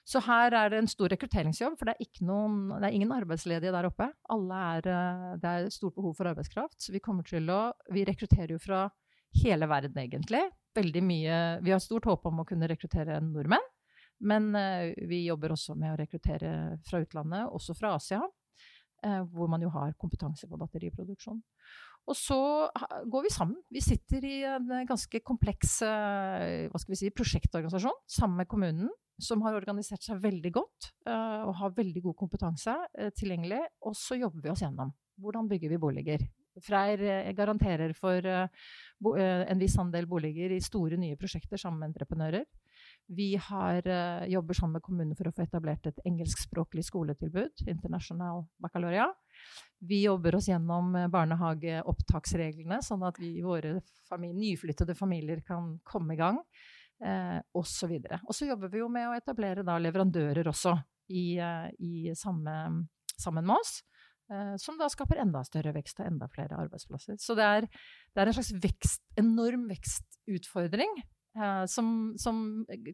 Så 0.10 0.22
her 0.26 0.56
er 0.58 0.72
det 0.72 0.80
en 0.82 0.90
stor 0.90 1.12
rekrutteringsjobb, 1.14 1.76
for 1.78 1.90
det 1.90 1.94
er, 2.02 2.22
noen, 2.26 2.72
det 2.80 2.88
er 2.88 2.96
ingen 2.98 3.12
arbeidsledige 3.14 3.74
der 3.76 3.88
oppe. 3.92 4.08
Er, 4.34 4.88
eh, 4.90 5.26
det 5.42 5.50
er 5.50 5.74
stort 5.74 5.98
behov 5.98 6.16
for 6.18 6.30
arbeidskraft, 6.32 6.80
så 6.82 6.96
vi 6.96 7.02
kommer 7.04 7.28
til 7.28 7.50
å 7.54 7.60
Vi 7.94 8.06
rekrutterer 8.08 8.56
jo 8.56 8.62
fra 8.62 8.88
hele 9.44 9.68
verden, 9.70 10.00
egentlig. 10.02 10.42
Veldig 10.74 11.04
mye 11.06 11.36
Vi 11.62 11.74
har 11.74 11.82
stort 11.84 12.08
håp 12.10 12.26
om 12.26 12.42
å 12.42 12.46
kunne 12.48 12.70
rekruttere 12.70 13.20
nordmenn, 13.22 13.68
men 14.20 14.50
uh, 14.56 14.90
vi 15.08 15.26
jobber 15.28 15.54
også 15.54 15.76
med 15.78 15.94
å 15.94 16.00
rekruttere 16.00 16.80
fra 16.90 17.00
utlandet, 17.04 17.46
også 17.46 17.76
fra 17.78 17.94
Asia, 17.96 18.20
uh, 19.06 19.22
hvor 19.30 19.48
man 19.48 19.62
jo 19.62 19.70
har 19.70 19.94
kompetanse 20.02 20.50
på 20.50 20.58
batteriproduksjon. 20.58 21.40
Og 22.10 22.18
så 22.18 22.40
går 23.06 23.28
vi 23.28 23.30
sammen. 23.30 23.62
Vi 23.70 23.84
sitter 23.86 24.26
i 24.26 24.42
en 24.50 24.66
ganske 24.90 25.22
kompleks 25.22 25.78
si, 25.78 27.12
prosjektorganisasjon 27.14 28.02
sammen 28.10 28.42
med 28.42 28.50
kommunen 28.50 28.90
som 29.20 29.44
har 29.44 29.58
organisert 29.58 30.04
seg 30.04 30.22
veldig 30.24 30.52
godt 30.56 30.92
uh, 31.10 31.46
og 31.48 31.56
har 31.60 31.76
veldig 31.78 32.04
god 32.08 32.18
kompetanse 32.20 32.74
uh, 32.74 33.10
tilgjengelig. 33.16 33.62
Og 33.88 33.98
så 33.98 34.20
jobber 34.20 34.46
vi 34.46 34.54
oss 34.54 34.64
gjennom. 34.64 34.94
Hvordan 35.20 35.50
bygger 35.52 35.74
vi 35.74 35.82
boliger? 35.82 36.24
Freyr 36.64 37.04
uh, 37.04 37.34
garanterer 37.38 37.94
for 37.96 38.26
en 38.26 39.62
viss 39.62 39.78
andel 39.80 40.10
boliger 40.12 40.52
i 40.52 40.64
store, 40.64 40.98
nye 41.00 41.16
prosjekter 41.20 41.60
sammen 41.60 41.80
med 41.84 41.94
entreprenører. 41.94 42.44
Vi 43.10 43.32
har, 43.42 43.88
jobber 44.30 44.58
sammen 44.58 44.76
med 44.78 44.84
kommunen 44.84 45.16
for 45.18 45.30
å 45.30 45.32
få 45.34 45.46
etablert 45.46 45.88
et 45.90 46.02
engelskspråklig 46.06 46.84
skoletilbud, 46.86 47.64
International 47.72 48.44
baccaloria. 48.62 49.08
Vi 49.80 50.02
jobber 50.04 50.36
oss 50.38 50.50
gjennom 50.52 50.92
barnehageopptaksreglene, 51.10 52.82
sånn 52.86 53.08
at 53.08 53.18
vi, 53.24 53.38
våre 53.42 53.80
familie, 54.12 54.52
nyflyttede 54.52 54.98
familier 55.00 55.42
kan 55.48 55.78
komme 55.88 56.18
i 56.18 56.20
gang 56.20 56.44
eh, 57.04 57.40
osv. 57.58 57.96
Og, 58.00 58.16
og 58.26 58.36
så 58.36 58.50
jobber 58.50 58.72
vi 58.74 58.84
jo 58.84 58.90
med 58.92 59.10
å 59.10 59.18
etablere 59.18 59.66
da 59.68 59.78
leverandører 59.82 60.48
også 60.52 60.76
i, 61.10 61.38
eh, 61.42 61.70
i 61.80 62.16
samme, 62.18 62.56
sammen 63.18 63.48
med 63.48 63.58
oss. 63.58 63.80
Eh, 64.30 64.56
som 64.62 64.78
da 64.78 64.86
skaper 64.92 65.24
enda 65.24 65.42
større 65.46 65.74
vekst 65.74 66.04
og 66.04 66.10
enda 66.10 66.28
flere 66.30 66.58
arbeidsplasser. 66.62 67.18
Så 67.22 67.34
det 67.38 67.46
er, 67.46 67.66
det 68.14 68.22
er 68.22 68.30
en 68.30 68.36
slags 68.38 68.52
vekst, 68.62 69.02
enorm 69.18 69.66
vekstutfordring 69.72 71.00
eh, 71.02 71.64
som, 71.72 72.14
som, 72.22 72.44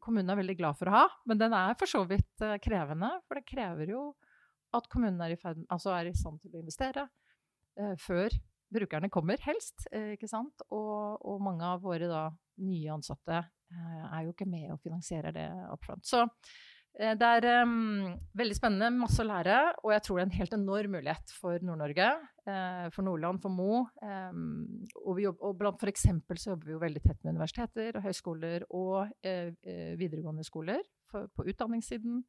kommunen 0.03 0.31
er 0.31 0.39
veldig 0.39 0.55
glad 0.61 0.79
for 0.79 0.91
å 0.91 0.95
ha. 0.95 1.03
Men 1.27 1.41
den 1.41 1.55
er 1.57 1.75
for 1.79 1.91
så 1.91 2.05
vidt 2.07 2.45
eh, 2.45 2.55
krevende, 2.63 3.11
for 3.27 3.39
det 3.39 3.49
krever 3.51 3.91
jo 3.91 4.07
at 4.75 4.87
kommunen 4.91 5.19
er 5.23 5.35
i, 5.35 5.39
ferd, 5.39 5.59
altså 5.71 5.91
er 5.95 6.09
i 6.09 6.15
stand 6.15 6.39
til 6.43 6.55
å 6.55 6.63
investere 6.63 7.07
før 7.99 8.31
brukerne 8.71 9.07
kommer, 9.11 9.39
helst. 9.43 9.85
Og, 9.91 11.19
og 11.19 11.41
mange 11.43 11.67
av 11.67 11.81
våre 11.83 12.07
da, 12.07 12.25
nye 12.63 12.91
ansatte 12.91 13.41
er 13.73 14.25
jo 14.25 14.33
ikke 14.33 14.47
med 14.49 14.71
og 14.73 14.81
finansierer 14.83 15.35
det 15.35 15.49
up 15.71 15.83
front. 15.85 16.05
Så 16.05 16.25
Eh, 16.95 17.13
det 17.19 17.27
er 17.39 17.65
um, 17.65 18.15
veldig 18.39 18.55
spennende, 18.55 19.01
masse 19.01 19.19
å 19.19 19.27
lære, 19.27 19.57
og 19.83 19.91
jeg 19.91 20.03
tror 20.05 20.17
det 20.17 20.23
er 20.23 20.29
en 20.29 20.37
helt 20.39 20.55
enorm 20.55 20.93
mulighet 20.95 21.33
for 21.35 21.65
Nord-Norge. 21.65 22.09
Uh, 22.45 22.85
for 22.93 23.07
Nordland, 23.07 23.41
for 23.43 23.51
Mo. 23.51 23.81
Um, 24.05 24.85
og, 25.01 25.15
vi 25.17 25.25
jobber, 25.25 25.49
og 25.49 25.57
blant 25.59 25.81
for 25.81 25.91
eksempel 25.91 26.39
så 26.39 26.53
jobber 26.53 26.69
vi 26.69 26.75
jo 26.75 26.83
veldig 26.83 27.01
tett 27.03 27.23
med 27.23 27.33
universiteter 27.33 27.97
og 27.97 28.05
høyskoler 28.05 28.67
og 28.69 28.99
uh, 29.25 29.49
videregående 29.99 30.45
skoler 30.45 30.83
for, 31.11 31.27
på 31.35 31.47
utdanningssiden. 31.49 32.21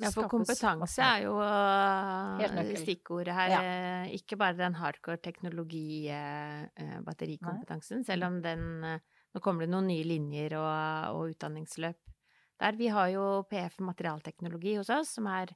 ja, 0.00 0.10
for 0.14 0.30
kompetanse 0.32 1.04
er 1.04 1.26
jo 1.26 1.36
uh, 1.38 2.72
stikkordet 2.80 3.36
her. 3.36 3.52
Ja. 3.52 3.74
Ikke 4.16 4.40
bare 4.40 4.58
den 4.58 4.80
hardcore 4.80 5.20
teknologi, 5.22 6.08
batterikompetansen, 7.04 8.02
selv 8.08 8.32
om 8.32 8.40
den 8.42 8.64
Nå 9.34 9.42
kommer 9.42 9.66
det 9.66 9.72
noen 9.72 9.88
nye 9.90 10.06
linjer 10.06 10.54
og, 10.60 11.16
og 11.18 11.34
utdanningsløp 11.34 11.98
der. 12.62 12.78
Vi 12.78 12.90
har 12.94 13.10
jo 13.10 13.24
PF 13.50 13.80
materialteknologi 13.82 14.76
hos 14.78 14.92
oss, 14.94 15.16
som 15.18 15.26
er 15.30 15.52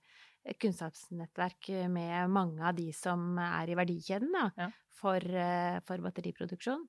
et 0.48 0.58
kunnskapsnettverk 0.62 1.70
med 1.92 2.32
mange 2.32 2.64
av 2.64 2.76
de 2.78 2.88
som 2.96 3.38
er 3.42 3.70
i 3.70 3.76
verdikjeden 3.78 4.32
da, 4.34 4.46
ja. 4.56 4.68
for, 4.98 5.22
eh, 5.22 5.78
for, 5.86 6.02
batteriproduksjon. 6.04 6.86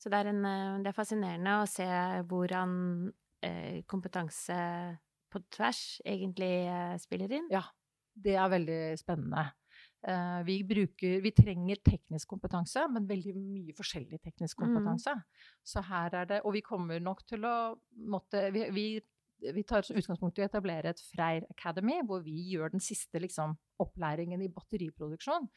Så 0.00 0.10
det 0.10 0.20
er, 0.20 0.30
en, 0.32 0.44
eh, 0.48 0.78
det 0.82 0.90
er, 0.90 0.96
fascinerende 0.96 1.58
å 1.60 1.68
se 1.70 1.88
hvordan 2.30 2.72
eh, 3.44 3.82
kompetanse 3.90 4.56
på 5.30 5.42
tvers 5.54 6.00
egentlig 6.06 6.54
spiller 7.02 7.32
inn. 7.38 7.50
Ja, 7.52 7.64
det 8.14 8.36
er 8.38 8.50
veldig 8.52 8.80
spennende. 9.00 9.48
Vi, 10.44 10.58
bruker, 10.68 11.22
vi, 11.24 11.30
trenger 11.32 11.78
teknisk 11.80 12.28
kompetanse, 12.28 12.82
men 12.92 13.06
veldig 13.08 13.32
mye 13.38 13.72
forskjellig 13.72 14.18
teknisk 14.20 14.58
mm. 14.58 14.64
kompetanse. 14.66 15.14
Mm. 15.16 15.46
Så 15.64 15.80
her 15.88 16.16
er 16.20 16.28
det 16.28 16.40
Og 16.44 16.52
vi 16.52 16.60
kommer 16.66 17.00
nok 17.00 17.22
til 17.24 17.46
å 17.48 17.54
måtte 18.12 18.42
Vi, 18.52 18.66
vi 18.76 18.86
vi 19.52 19.64
tar 19.66 19.84
utgangspunkt 19.84 20.38
i 20.38 20.44
å 20.44 20.46
etablere 20.46 20.92
et 20.92 21.02
Freyr 21.10 21.44
Academy, 21.52 21.98
hvor 22.06 22.22
vi 22.24 22.36
gjør 22.52 22.74
den 22.74 22.82
siste 22.82 23.20
liksom, 23.22 23.56
opplæringen 23.82 24.42
i 24.44 24.50
batteriproduksjon. 24.52 25.48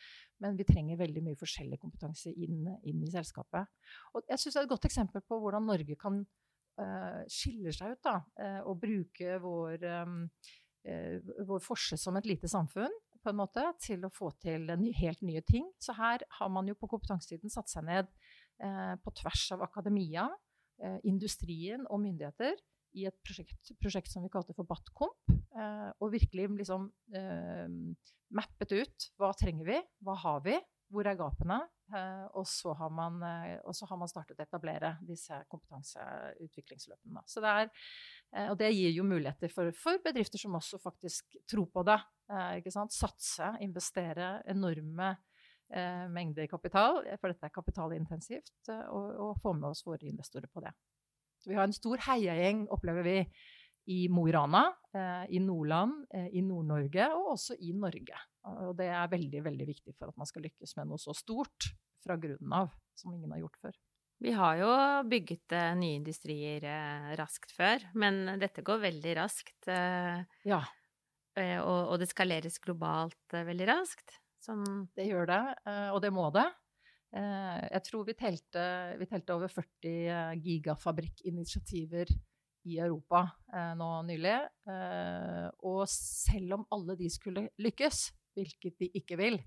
Men 0.43 0.57
vi 0.59 0.65
trenger 0.67 0.99
veldig 0.99 1.23
mye 1.25 1.39
forskjellig 1.39 1.79
kompetanse 1.81 2.33
inn, 2.33 2.65
inn 2.87 3.03
i 3.05 3.11
selskapet. 3.13 3.69
Og 4.15 4.25
jeg 4.27 4.41
synes 4.41 4.57
det 4.57 4.61
er 4.61 4.67
et 4.67 4.75
godt 4.75 4.89
eksempel 4.89 5.25
på 5.25 5.39
hvordan 5.43 5.67
Norge 5.69 5.97
kan 5.99 6.21
uh, 6.23 7.21
skille 7.31 7.73
seg 7.75 7.95
ut 7.95 8.05
da, 8.07 8.19
uh, 8.41 8.61
og 8.67 8.79
bruke 8.81 9.39
vår, 9.43 9.87
um, 10.03 10.19
uh, 10.89 11.35
vår 11.47 11.63
forse 11.63 11.99
som 12.01 12.19
et 12.19 12.29
lite 12.29 12.51
samfunn 12.51 12.93
på 13.27 13.33
en 13.33 13.41
måte, 13.41 13.65
til 13.83 14.07
å 14.07 14.13
få 14.13 14.31
til 14.39 14.71
helt 15.01 15.23
nye 15.27 15.43
ting. 15.43 15.67
Så 15.83 15.95
her 15.99 16.23
har 16.39 16.51
man 16.53 16.71
jo 16.71 16.77
på 16.79 16.87
kompetansesiden 16.95 17.51
satt 17.51 17.71
seg 17.71 17.85
ned 17.87 18.09
på 19.03 19.11
tvers 19.19 19.43
av 19.53 19.61
akademia, 19.67 20.23
industrien 21.05 21.83
og 21.91 21.99
myndigheter 22.01 22.55
i 22.97 23.05
et 23.09 23.17
prosjekt, 23.25 23.73
prosjekt, 23.81 24.11
som 24.11 24.25
vi 24.25 24.31
kalte 24.33 24.55
for 24.57 24.67
Batkomp. 24.67 25.35
Eh, 25.57 25.89
og 26.01 26.13
virkelig 26.13 26.47
liksom 26.61 26.89
eh, 27.15 27.67
mappet 28.37 28.75
ut 28.77 29.07
hva 29.19 29.31
trenger 29.37 29.69
vi, 29.69 29.77
hva 30.05 30.17
har 30.23 30.41
vi, 30.45 30.57
hvor 30.91 31.07
er 31.07 31.17
gapene? 31.19 31.59
Eh, 31.95 32.25
og, 32.35 32.43
så 32.47 32.73
har 32.75 32.91
man, 32.91 33.21
eh, 33.23 33.59
så 33.75 33.87
har 33.87 33.99
man 33.99 34.09
startet 34.11 34.39
å 34.39 34.43
etablere 34.43 34.95
disse 35.07 35.37
kompetanseutviklingsløpene. 35.51 37.23
Så 37.27 37.43
det 37.43 37.53
er, 37.61 37.69
eh, 38.35 38.49
og 38.51 38.57
det 38.59 38.73
gir 38.75 38.91
jo 38.95 39.07
muligheter 39.07 39.51
for, 39.53 39.71
for, 39.75 40.01
bedrifter 40.03 40.41
som 40.41 40.57
også 40.59 40.79
faktisk 40.83 41.39
tror 41.47 41.69
på 41.71 41.85
det. 41.87 41.99
Satse, 42.91 43.53
investere 43.63 44.41
enorme 44.51 45.15
mengder 46.11 46.47
kapital, 46.47 47.01
for 47.19 47.31
dette 47.31 47.47
er 47.47 47.51
kapitalintensivt, 47.51 48.69
og, 48.87 49.07
og 49.19 49.39
få 49.43 49.51
med 49.55 49.69
oss 49.69 49.81
våre 49.83 50.07
investorer 50.07 50.47
på 50.51 50.63
det. 50.63 50.71
Så 51.43 51.51
vi 51.51 51.57
har 51.59 51.67
en 51.67 51.75
stor 51.75 52.03
heiagjeng, 52.05 52.65
opplever 52.71 53.03
vi, 53.03 53.17
i 53.91 53.97
Mo 54.11 54.25
i 54.27 54.33
Rana, 54.35 54.65
i 55.27 55.39
Nordland, 55.43 56.05
i 56.31 56.43
Nord-Norge 56.43 57.09
og 57.15 57.33
også 57.33 57.59
i 57.63 57.73
Norge. 57.75 58.19
Og 58.67 58.73
det 58.79 58.89
er 58.93 59.11
veldig, 59.11 59.43
veldig 59.45 59.67
viktig 59.67 59.95
for 59.97 60.11
at 60.11 60.17
man 60.19 60.29
skal 60.29 60.45
lykkes 60.47 60.75
med 60.79 60.89
noe 60.91 61.01
så 61.01 61.15
stort 61.17 61.69
fra 62.03 62.17
grunnen 62.21 62.53
av, 62.55 62.73
som 62.97 63.13
ingen 63.13 63.33
har 63.35 63.43
gjort 63.43 63.61
før. 63.67 63.79
Vi 64.23 64.33
har 64.33 64.57
jo 64.57 64.69
bygget 65.05 65.53
uh, 65.53 65.73
nye 65.77 65.99
industrier 65.99 66.63
uh, 66.65 67.11
raskt 67.19 67.51
før, 67.53 67.83
men 67.93 68.39
dette 68.41 68.63
går 68.65 68.79
veldig 68.87 69.17
raskt. 69.19 69.59
Uh, 69.69 70.23
ja. 70.47 70.63
Og, 71.37 71.81
og, 71.91 71.99
det 72.01 72.07
skaleres 72.09 72.57
globalt 72.63 73.35
veldig 73.35 73.67
raskt. 73.69 74.15
Sånn 74.41 74.87
det 74.97 75.05
gjør 75.05 75.27
det, 75.29 75.41
og 75.93 75.99
det 76.01 76.09
må 76.09 76.31
det. 76.33 76.47
Eh, 77.15 77.59
jeg 77.71 77.83
tror 77.87 78.07
vi 78.07 78.15
telte, 78.19 78.63
vi 78.99 79.07
telte 79.07 79.35
over 79.37 79.51
40 79.51 79.91
eh, 80.11 80.33
gigafabrikkinitiativer 80.43 82.11
i 82.67 82.79
Europa 82.83 83.23
eh, 83.53 83.73
nå 83.79 83.89
nylig. 84.09 84.37
Og 85.67 85.83
selv 85.91 86.59
om 86.59 86.65
alle 86.75 86.97
de 86.99 87.09
skulle 87.11 87.47
lykkes, 87.63 88.07
hvilket 88.37 88.77
de 88.79 88.91
ikke 89.01 89.17
vil, 89.19 89.39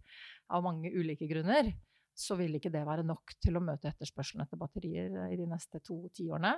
av 0.51 0.65
mange 0.67 0.93
ulike 0.93 1.29
grunner, 1.31 1.73
så 2.17 2.37
vil 2.37 2.59
ikke 2.59 2.73
det 2.75 2.83
være 2.85 3.07
nok 3.07 3.37
til 3.41 3.57
å 3.57 3.63
møte 3.65 3.89
etterspørselen 3.93 4.45
etter 4.45 4.61
batterier 4.61 5.15
i 5.31 5.39
de 5.39 5.47
neste 5.49 5.81
to 5.87 6.03
tiårene. 6.17 6.57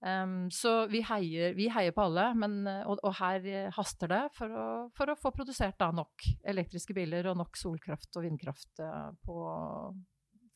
Um, 0.00 0.48
så 0.48 0.86
vi 0.88 1.02
heier, 1.04 1.52
vi 1.52 1.66
heier, 1.68 1.92
på 1.92 2.06
alle, 2.08 2.30
men, 2.40 2.62
og, 2.64 3.02
og, 3.04 3.12
her 3.18 3.68
haster 3.76 4.08
det 4.08 4.22
for 4.32 4.56
å, 4.56 4.68
for 4.96 5.12
å 5.12 5.18
få 5.20 5.30
produsert 5.36 5.76
da, 5.78 5.90
nok 5.92 6.24
elektriske 6.48 6.96
biler 6.96 7.28
og 7.28 7.36
nok 7.42 7.60
solkraft 7.60 8.16
og 8.16 8.24
vindkraft 8.24 8.80
på, 9.28 9.42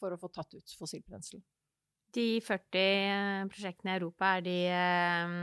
for 0.01 0.17
å 0.17 0.21
få 0.21 0.33
tatt 0.33 0.57
ut 0.57 0.79
fossilbrensel. 0.81 1.45
De 2.15 2.39
40 2.45 2.79
eh, 2.79 3.47
prosjektene 3.51 3.95
i 3.95 3.99
Europa, 3.99 4.37
er 4.37 4.45
de 4.47 4.59
eh, 4.71 5.37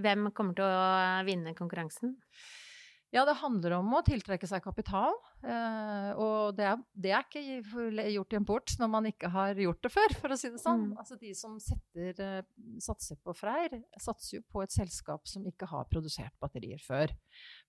Hvem 0.00 0.30
kommer 0.32 0.56
til 0.56 0.64
å 0.64 1.24
vinne 1.26 1.52
konkurransen? 1.58 2.14
Ja, 3.10 3.24
det 3.26 3.40
handler 3.40 3.74
om 3.80 3.88
å 3.98 4.04
tiltrekke 4.06 4.46
seg 4.46 4.62
kapital. 4.62 5.16
Eh, 5.42 6.10
og 6.14 6.54
det 6.54 6.66
er, 6.70 6.82
det 6.94 7.10
er, 7.10 7.24
ikke 7.26 7.42
gjort 8.14 8.34
i 8.36 8.38
en 8.38 8.46
port 8.46 8.74
når 8.78 8.90
man 8.92 9.08
ikke 9.10 9.32
har 9.34 9.58
gjort 9.58 9.82
det 9.82 9.90
før, 9.90 10.14
for 10.20 10.34
å 10.34 10.38
si 10.38 10.52
det 10.54 10.62
sånn. 10.62 10.84
Mm. 10.92 10.96
Altså 11.02 11.18
De 11.18 11.32
som 11.34 11.56
setter, 11.62 12.44
satser 12.82 13.18
på 13.18 13.34
Freyr, 13.34 13.80
satser 13.98 14.38
jo 14.38 14.44
på 14.46 14.62
et 14.62 14.74
selskap 14.74 15.26
som 15.30 15.46
ikke 15.50 15.66
har 15.72 15.90
produsert 15.90 16.36
batterier 16.42 16.82
før. 16.84 17.10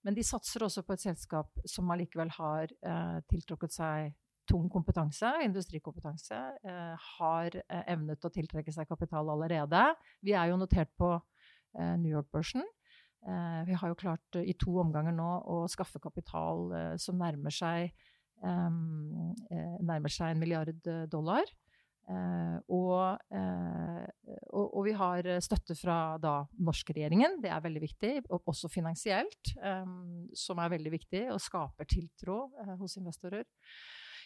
Men 0.06 0.18
de 0.18 0.26
satser 0.26 0.68
også 0.68 0.86
på 0.86 0.94
et 0.94 1.06
selskap 1.10 1.64
som 1.66 1.90
allikevel 1.94 2.34
har 2.38 2.70
eh, 2.70 3.18
tiltrukket 3.32 3.80
seg 3.80 4.14
tung 4.52 4.70
kompetanse, 4.70 5.30
industrikompetanse, 5.46 6.38
eh, 6.64 7.10
har 7.18 7.58
eh, 7.62 7.84
evnet 7.94 8.26
å 8.26 8.32
tiltrekke 8.34 8.74
seg 8.74 8.90
kapital 8.90 9.30
allerede. 9.32 9.84
Vi 10.22 10.36
er 10.38 10.52
jo 10.52 10.60
notert 10.60 10.92
på 11.00 11.14
eh, 11.16 11.96
New 11.98 12.12
York-børsen. 12.12 12.66
Eh, 13.22 13.66
vi 13.68 13.78
har 13.78 13.92
jo 13.92 13.98
klart 13.98 14.38
eh, 14.40 14.48
i 14.50 14.56
to 14.58 14.74
omganger 14.82 15.14
nå 15.14 15.30
å 15.46 15.64
skaffe 15.70 16.02
kapital 16.02 16.72
eh, 16.74 16.94
som 17.02 17.20
nærmer 17.22 17.54
seg, 17.54 17.94
nærmer 18.42 20.10
seg 20.10 20.32
en 20.34 20.40
milliard 20.42 20.88
dollar. 21.12 21.46
Og, 22.10 22.96
og, 23.30 24.64
og, 24.66 24.80
vi 24.88 24.96
har 24.98 25.30
støtte 25.46 25.76
fra 25.78 26.18
da 26.18 26.40
norskregjeringen, 26.58 27.38
det 27.44 27.52
er 27.54 27.62
veldig 27.62 27.84
viktig, 27.84 28.12
og 28.34 28.50
også 28.50 28.72
finansielt, 28.74 29.54
som 30.34 30.64
er 30.66 30.74
veldig 30.74 30.96
viktig, 30.96 31.22
og 31.36 31.38
skaper 31.46 31.86
tiltro 31.94 32.40
hos 32.82 32.98
investorer. 32.98 33.46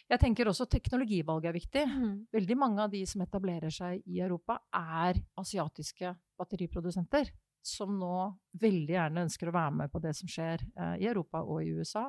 Jeg 0.08 0.22
tenker 0.24 0.48
også 0.48 0.64
teknologivalget 0.72 1.52
er 1.52 1.58
viktig. 1.60 1.84
Mm. 1.92 2.16
Veldig 2.40 2.56
mange 2.56 2.88
av 2.88 2.96
de 2.96 3.04
som 3.10 3.20
etablerer 3.20 3.74
seg 3.74 4.00
i 4.08 4.24
Europa, 4.24 4.62
er 4.72 5.20
asiatiske 5.44 6.16
batteriprodusenter. 6.40 7.28
Som 7.66 7.96
nå 8.00 8.14
veldig 8.62 8.94
gjerne 8.94 9.24
ønsker 9.26 9.50
å 9.50 9.56
være 9.56 9.78
med 9.82 9.92
på 9.92 10.02
det 10.04 10.12
som 10.18 10.30
skjer 10.30 10.62
eh, 10.62 10.94
i 11.02 11.08
Europa 11.10 11.42
og 11.42 11.64
i 11.64 11.72
USA. 11.74 12.06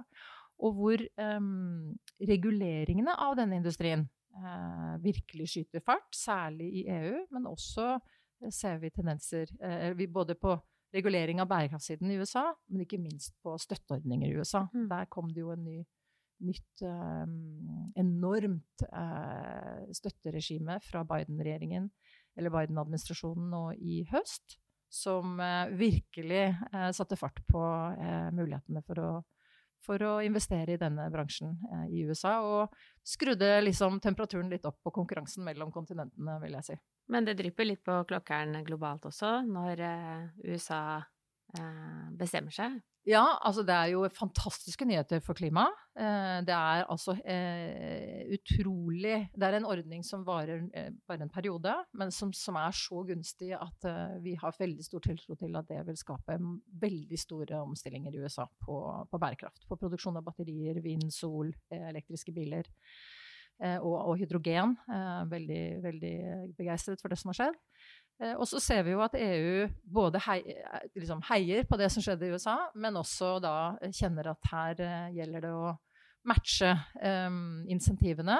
Og 0.65 0.77
hvor 0.77 1.01
eh, 1.01 1.49
reguleringene 2.29 3.17
av 3.25 3.35
denne 3.39 3.59
industrien 3.59 4.05
eh, 4.37 4.93
virkelig 5.03 5.49
skyter 5.53 5.83
fart, 5.85 6.09
særlig 6.15 6.69
i 6.81 6.87
EU, 6.93 7.25
men 7.33 7.49
også 7.49 7.91
eh, 7.95 8.51
ser 8.53 8.81
vi 8.83 8.93
tendenser 8.93 9.51
eh, 9.61 10.07
både 10.13 10.37
på 10.39 10.55
regulering 10.95 11.41
av 11.43 11.49
bærekraftssiden 11.51 12.11
i 12.11 12.17
USA, 12.21 12.47
men 12.71 12.85
ikke 12.85 13.01
minst 13.01 13.35
på 13.43 13.57
støtteordninger 13.59 14.29
i 14.29 14.37
USA. 14.39 14.65
Mm. 14.73 14.87
Der 14.91 15.09
kom 15.11 15.29
det 15.33 15.43
jo 15.43 15.53
en 15.53 15.65
ny 15.65 15.81
nytt 16.47 16.83
um, 16.85 17.91
enormt 17.97 18.83
uh, 18.91 19.87
støtteregime 19.95 20.77
fra 20.85 21.01
Biden-regjeringen, 21.07 21.89
eller 22.37 22.53
Biden-administrasjonen 22.53 23.49
nå 23.51 23.63
i 23.81 24.03
høst, 24.11 24.59
som 24.89 25.39
uh, 25.39 25.67
virkelig 25.75 26.49
uh, 26.73 26.91
satte 26.95 27.17
fart 27.19 27.41
på 27.47 27.63
mulighetene 28.33 28.81
for 28.85 29.01
å, 29.01 29.09
for 29.83 30.03
å, 30.03 30.13
investere 30.25 30.75
i 30.75 30.81
denne 30.81 31.07
bransjen 31.13 31.55
i 31.91 32.03
USA. 32.07 32.37
Og 32.43 32.75
skrudde 33.07 33.49
liksom 33.63 34.01
temperaturen 34.03 34.51
litt 34.51 34.65
opp 34.67 34.79
på 34.83 34.93
konkurransen 34.95 35.45
mellom 35.47 35.71
kontinentene, 35.75 36.39
vil 36.43 36.57
jeg 36.59 36.69
si. 36.69 36.79
Men 37.13 37.27
det 37.27 37.37
drypper 37.39 37.69
litt 37.69 37.83
på 37.87 38.01
klokkeren 38.09 38.59
globalt 38.67 39.07
også, 39.07 39.39
når 39.47 39.83
USA 40.43 40.81
bestemmer 42.19 42.51
seg? 42.51 42.81
Ja, 43.07 43.23
altså 43.47 43.63
det 43.63 43.71
er 43.71 43.93
jo 43.93 44.01
fantastiske 44.11 44.83
nyheter 44.87 45.21
for 45.23 45.37
klimaet. 45.37 45.75
Eh, 45.95 46.39
det 46.43 46.51
er 46.53 46.83
altså 46.91 47.13
eh, 47.23 48.27
utrolig 48.35 49.29
Det 49.31 49.47
er 49.47 49.55
en 49.57 49.67
ordning 49.67 50.03
som 50.03 50.25
varer 50.27 50.65
eh, 50.75 50.89
bare 51.07 51.23
en 51.23 51.31
periode, 51.31 51.71
men 51.95 52.11
som, 52.11 52.33
som 52.35 52.59
er 52.59 52.75
så 52.75 53.05
gunstig 53.07 53.53
at 53.55 53.87
vi 54.23 54.35
har 54.35 54.59
veldig 54.59 54.83
stor 54.83 55.05
tiltro 55.07 55.37
til 55.39 55.55
at 55.55 55.69
det 55.71 55.85
vil 55.87 55.99
skape 55.99 56.35
veldig 56.81 57.19
store 57.19 57.61
omstillinger 57.63 58.11
i 58.11 58.25
USA 58.25 58.43
på, 58.65 58.75
på 59.07 59.21
bærekraft. 59.23 59.63
På 59.69 59.79
produksjon 59.79 60.19
av 60.19 60.27
batterier, 60.27 60.81
vind, 60.83 61.07
sol, 61.13 61.53
elektriske 61.71 62.35
biler 62.35 62.67
og, 63.57 63.95
og, 63.95 64.17
hydrogen. 64.19 64.75
veldig, 65.31 65.61
veldig 65.81 66.15
begeistret 66.59 67.01
for 67.01 67.09
det 67.09 67.17
som 67.17 67.31
har 67.31 67.39
skjedd. 67.39 67.55
Eh, 68.17 68.33
og 68.33 68.47
så 68.49 68.61
ser 68.61 68.85
vi 68.85 68.95
jo 68.95 69.01
at 69.05 69.15
EU 69.19 69.67
både 69.93 70.21
hei, 70.25 70.39
eh, 70.49 70.87
liksom 70.97 71.21
heier 71.29 71.67
på 71.69 71.77
det 71.77 71.89
som 71.93 72.03
skjedde 72.03 72.25
i 72.25 72.33
USA, 72.33 72.57
men 72.75 72.97
også 72.97 73.37
da 73.43 73.55
kjenner 73.93 74.31
at 74.33 74.49
her 74.51 74.81
uh, 74.81 75.11
gjelder 75.13 75.45
det 75.45 75.51
å 75.53 75.75
matche 76.27 76.73
um, 76.99 77.61
insentivene. 77.71 78.39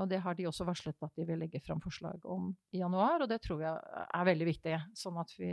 Og 0.00 0.08
det 0.10 0.18
har 0.24 0.34
de 0.34 0.48
også 0.48 0.64
varslet 0.66 1.04
at 1.06 1.12
de 1.14 1.22
vil 1.28 1.38
legge 1.38 1.60
fram 1.62 1.78
forslag 1.78 2.24
om 2.26 2.48
i 2.74 2.80
januar, 2.80 3.22
og 3.22 3.28
det 3.30 3.38
tror 3.44 3.60
jeg 3.62 4.00
er 4.02 4.26
veldig 4.26 4.48
viktig, 4.48 4.72
sånn 4.98 5.20
at 5.22 5.30
vi, 5.38 5.52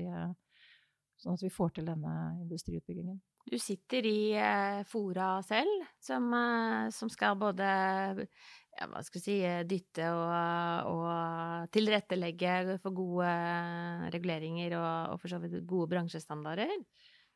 sånn 1.21 1.37
at 1.37 1.43
vi 1.45 1.51
får 1.53 1.75
til 1.75 1.91
denne 1.91 2.13
industriutbyggingen. 2.39 3.19
Du 3.49 3.57
sitter 3.57 4.05
i 4.05 4.21
Fora 4.85 5.39
selv, 5.41 5.87
som, 6.05 6.29
som 6.93 7.09
skal 7.09 7.37
både 7.41 7.65
ja, 8.79 8.87
hva 8.87 9.01
skal 9.03 9.23
si, 9.23 9.37
eh, 9.43 9.63
dytte 9.67 10.07
og, 10.13 10.93
og, 10.93 11.69
tilrettelegge 11.73 12.79
for 12.83 12.95
gode 12.95 13.31
reguleringer 14.13 14.77
og, 14.79 15.15
og 15.15 15.23
for 15.23 15.33
så 15.33 15.39
vidt 15.43 15.59
gode 15.67 15.89
bransjestandarder? 15.95 16.71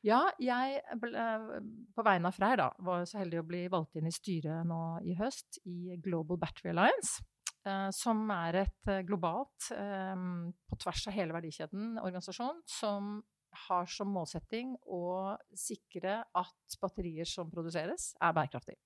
Ja, 0.03 0.21
jeg 0.41 0.81
ble, 0.99 1.27
på 1.95 2.03
vegne 2.03 2.29
av 2.29 2.35
Freyr 2.35 2.59
da, 2.59 2.69
var 2.83 3.05
så 3.07 3.21
heldig 3.21 3.39
å 3.39 3.45
bli 3.47 3.61
valgt 3.71 3.99
inn 3.99 4.09
i 4.09 4.15
styret 4.15 4.67
nå 4.67 4.81
i 5.07 5.15
høst 5.19 5.61
i 5.69 5.95
Global 6.03 6.39
Battery 6.41 6.73
Alliance. 6.73 7.23
Eh, 7.63 7.89
som 7.95 8.25
er 8.35 8.57
et 8.65 8.89
eh, 8.91 9.05
globalt, 9.07 9.69
eh, 9.71 10.23
på 10.67 10.79
tvers 10.83 11.05
av 11.07 11.15
hele 11.15 11.35
verdikjeden, 11.35 11.93
organisasjon 12.01 12.59
som 12.67 13.15
har 13.67 13.89
som 13.89 14.09
målsetting 14.11 14.73
å 14.89 15.35
sikre 15.57 16.21
at 16.23 16.77
batterier 16.81 17.27
som 17.29 17.51
produseres, 17.51 18.11
er 18.21 18.35
bærekraftige. 18.35 18.81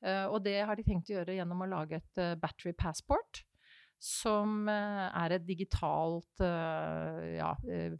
Eh, 0.00 0.26
og 0.30 0.40
det 0.44 0.58
har 0.64 0.78
de 0.78 0.84
tenkt 0.86 1.10
å 1.10 1.18
gjøre 1.18 1.36
gjennom 1.36 1.64
å 1.64 1.70
lage 1.70 2.00
et 2.00 2.20
eh, 2.20 2.36
battery 2.40 2.72
passport. 2.78 3.42
Som 4.00 4.64
eh, 4.72 5.06
er 5.08 5.36
et 5.36 5.44
digitalt 5.44 6.40
ja, 6.40 7.50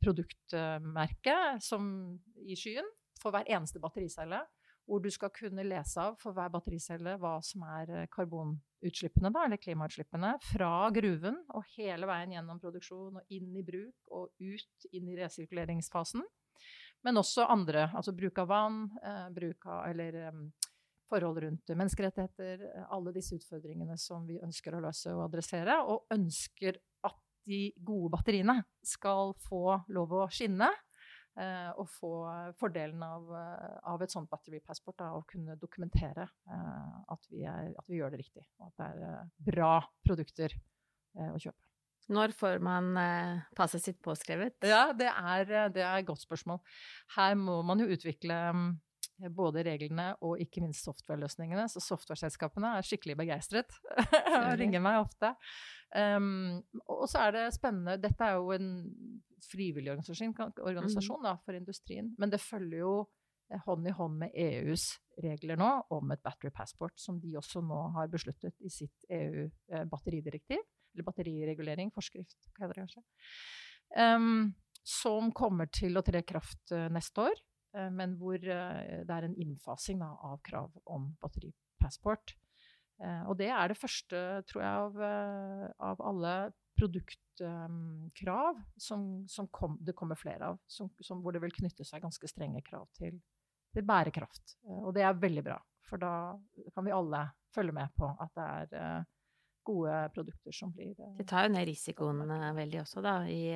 produktmerke 0.01 1.37
som, 1.61 1.91
i 2.41 2.57
skyen 2.57 2.89
for 3.21 3.35
hver 3.35 3.49
eneste 3.53 3.83
battericelle. 3.83 4.41
Hvor 4.91 5.03
du 5.05 5.07
skal 5.15 5.31
kunne 5.31 5.63
lese 5.63 6.03
av 6.03 6.17
for 6.19 6.35
hver 6.35 6.51
battericelle 6.51 7.15
hva 7.23 7.37
som 7.47 7.63
er 7.79 8.09
karbonutslippene, 8.11 9.31
da, 9.31 9.45
eller 9.47 9.61
klimautslippene, 9.63 10.33
fra 10.51 10.73
gruven 10.95 11.39
og 11.55 11.69
hele 11.77 12.09
veien 12.11 12.35
gjennom 12.35 12.59
produksjon 12.59 13.21
og 13.21 13.37
inn 13.37 13.55
i 13.55 13.63
bruk 13.63 14.11
og 14.19 14.33
ut 14.43 14.91
inn 14.91 15.13
i 15.13 15.19
resirkuleringsfasen. 15.21 16.27
Men 17.07 17.21
også 17.23 17.47
andre, 17.49 17.87
altså 17.97 18.13
bruk 18.13 18.43
av 18.43 18.51
vann, 18.51 18.83
eh, 19.07 19.29
bruk 19.33 19.65
av, 19.71 19.87
eller 19.89 20.19
um, 20.29 20.43
forhold 21.11 21.41
rundt 21.45 21.73
menneskerettigheter, 21.73 22.67
alle 22.93 23.15
disse 23.15 23.39
utfordringene 23.39 23.97
som 23.99 24.27
vi 24.29 24.39
ønsker 24.43 24.77
å 24.77 24.83
løse 24.85 25.15
og 25.15 25.25
adressere, 25.27 25.81
og 25.87 26.11
ønsker 26.15 26.77
at 27.07 27.17
de 27.49 27.71
gode 27.77 28.13
batteriene 28.13 28.61
skal 28.85 29.35
få 29.49 29.81
lov 29.95 30.13
å 30.21 30.29
skinne. 30.33 30.69
Eh, 31.39 31.71
og 31.79 31.87
få 31.89 32.13
fordelen 32.59 33.03
av, 33.07 33.29
av 33.87 34.03
et 34.03 34.13
sånt 34.13 34.31
batteripassport, 34.33 35.05
å 35.15 35.23
kunne 35.31 35.55
dokumentere 35.61 36.27
eh, 36.27 36.97
at, 37.15 37.29
vi 37.31 37.45
er, 37.47 37.71
at, 37.71 37.87
vi 37.89 38.01
gjør 38.01 38.15
det 38.15 38.25
riktig, 38.25 38.45
og 38.59 38.67
at 38.67 38.81
det 38.81 38.89
er 38.89 39.05
eh, 39.07 39.35
bra 39.53 39.75
produkter 40.07 40.57
eh, 40.57 41.31
å 41.31 41.39
kjøpe. 41.39 41.71
Når 42.11 42.35
får 42.35 42.63
man 42.67 42.91
eh, 42.99 43.43
passet 43.55 43.85
sitt 43.85 44.01
påskrevet? 44.03 44.59
Ja, 44.67 44.91
det 44.97 45.07
er, 45.13 45.71
det 45.71 45.85
er, 45.85 46.01
et 46.01 46.09
godt 46.09 46.25
spørsmål. 46.25 46.59
Her 47.15 47.39
må 47.39 47.61
man 47.67 47.83
jo 47.83 47.87
utvikle 47.95 48.41
både 49.37 49.65
reglene 49.67 50.13
og 50.27 50.41
ikke 50.43 50.63
minst 50.65 50.87
software-løsningene. 50.89 51.67
Så 51.71 51.83
software-selskapene 51.85 52.75
er 52.79 52.87
skikkelig 52.87 53.19
begeistret 53.21 53.77
og 54.39 54.55
ringer 54.61 54.83
meg 54.85 55.03
ofte. 55.03 55.35
Um, 55.91 56.61
og 56.87 57.07
så 57.11 57.27
er 57.27 57.35
det 57.35 57.47
spennende 57.57 57.97
Dette 57.99 58.23
er 58.23 58.37
jo 58.39 58.53
en 58.55 58.69
frivillig 59.43 59.91
organisasjon, 59.91 60.35
organisasjon 60.63 61.25
da, 61.27 61.35
for 61.45 61.59
industrien, 61.59 62.13
men 62.21 62.31
det 62.31 62.39
følger 62.43 62.85
jo 62.85 62.93
eh, 63.51 63.59
hånd 63.65 63.89
i 63.89 63.95
hånd 63.97 64.21
med 64.21 64.37
EUs 64.39 64.93
regler 65.25 65.59
nå 65.59 65.71
om 65.97 66.13
et 66.15 66.23
battery 66.23 66.53
passport, 66.55 66.95
som 67.01 67.19
de 67.21 67.35
også 67.41 67.63
nå 67.65 67.81
har 67.97 68.13
besluttet 68.13 68.55
i 68.63 68.71
sitt 68.73 69.09
EU-batteridirektiv. 69.11 70.61
Eh, 70.61 70.77
eller 70.95 71.07
batteriregulering, 71.07 71.93
forskrift, 71.95 72.51
hva 72.57 72.67
heter 72.67 72.75
det 72.75 72.85
kanskje. 72.85 73.03
Um, 73.95 74.51
som 74.87 75.31
kommer 75.37 75.69
til 75.71 75.99
å 75.99 76.03
tre 76.07 76.23
kraft 76.27 76.73
uh, 76.75 76.89
neste 76.93 77.29
år. 77.29 77.43
Eh, 77.77 77.91
men 77.91 78.17
hvor 78.19 78.39
eh, 78.39 79.03
det 79.07 79.17
er 79.17 79.27
en 79.27 79.37
innfasing 79.39 80.01
da, 80.03 80.11
av 80.27 80.41
krav 80.47 80.75
om 80.91 81.11
batteripassport. 81.23 82.35
Eh, 83.01 83.23
og 83.31 83.37
det 83.41 83.51
er 83.55 83.71
det 83.71 83.79
første, 83.79 84.23
tror 84.51 84.65
jeg, 84.65 84.73
av, 84.75 84.99
av 85.91 86.03
alle 86.11 86.35
produktkrav 86.79 88.61
som, 88.81 89.07
som 89.29 89.49
kom, 89.53 89.77
det 89.85 89.97
kommer 89.99 90.19
flere 90.19 90.53
av. 90.53 90.61
Som, 90.67 90.91
som, 91.01 91.23
hvor 91.23 91.37
det 91.37 91.43
vil 91.45 91.55
knytte 91.61 91.87
seg 91.87 92.03
ganske 92.03 92.31
strenge 92.31 92.63
krav 92.67 92.89
til, 92.99 93.21
til, 93.75 93.87
bærekraft. 93.87 94.59
Og 94.81 94.93
det 94.97 95.07
er 95.07 95.23
veldig 95.23 95.47
bra, 95.47 95.59
for 95.87 96.03
da 96.03 96.15
kan 96.75 96.87
vi 96.87 96.95
alle 96.95 97.27
følge 97.55 97.75
med 97.75 97.91
på 97.99 98.07
at 98.23 98.37
det 98.37 98.81
er 98.81 99.09
gode 99.67 99.97
produkter 100.15 100.55
som 100.57 100.71
blir 100.73 100.95
Det 101.19 101.27
tar 101.29 101.45
jo 101.45 101.53
ned 101.53 101.67
risikoen 101.69 102.23
veldig 102.57 102.81
også, 102.81 103.03
da, 103.05 103.17
i 103.29 103.53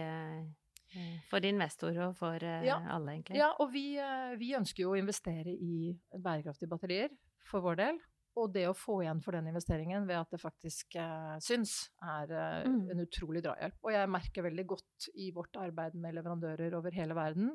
for 1.31 1.45
investorer 1.47 2.09
og 2.09 2.17
for 2.19 2.41
uh, 2.41 2.65
ja. 2.65 2.79
alle, 2.95 3.17
egentlig. 3.17 3.39
Ja, 3.41 3.51
og 3.63 3.71
vi, 3.75 3.95
uh, 4.01 4.35
vi, 4.41 4.55
ønsker 4.59 4.85
jo 4.85 4.95
å 4.95 4.99
investere 4.99 5.53
i 5.53 5.93
bærekraftige 6.15 6.71
batterier 6.71 7.15
for 7.49 7.65
vår 7.65 7.81
del. 7.83 8.01
Og 8.41 8.51
det 8.51 8.65
å 8.67 8.75
få 8.75 8.99
igjen 9.05 9.21
for 9.23 9.37
den 9.37 9.47
investeringen 9.53 10.09
ved 10.09 10.19
at 10.19 10.33
det 10.35 10.41
faktisk 10.43 10.97
uh, 10.99 11.37
syns, 11.43 11.77
er 12.03 12.33
mm. 12.67 12.81
en 12.95 13.05
utrolig 13.05 13.45
drahjelp. 13.45 13.79
Og 13.85 13.95
jeg 13.95 14.11
merker 14.11 14.49
veldig 14.49 14.67
godt 14.75 15.09
i 15.23 15.31
vårt 15.35 15.61
arbeid 15.63 15.95
med 15.95 16.17
leverandører 16.19 16.75
over 16.79 16.97
hele 16.97 17.17
verden, 17.19 17.55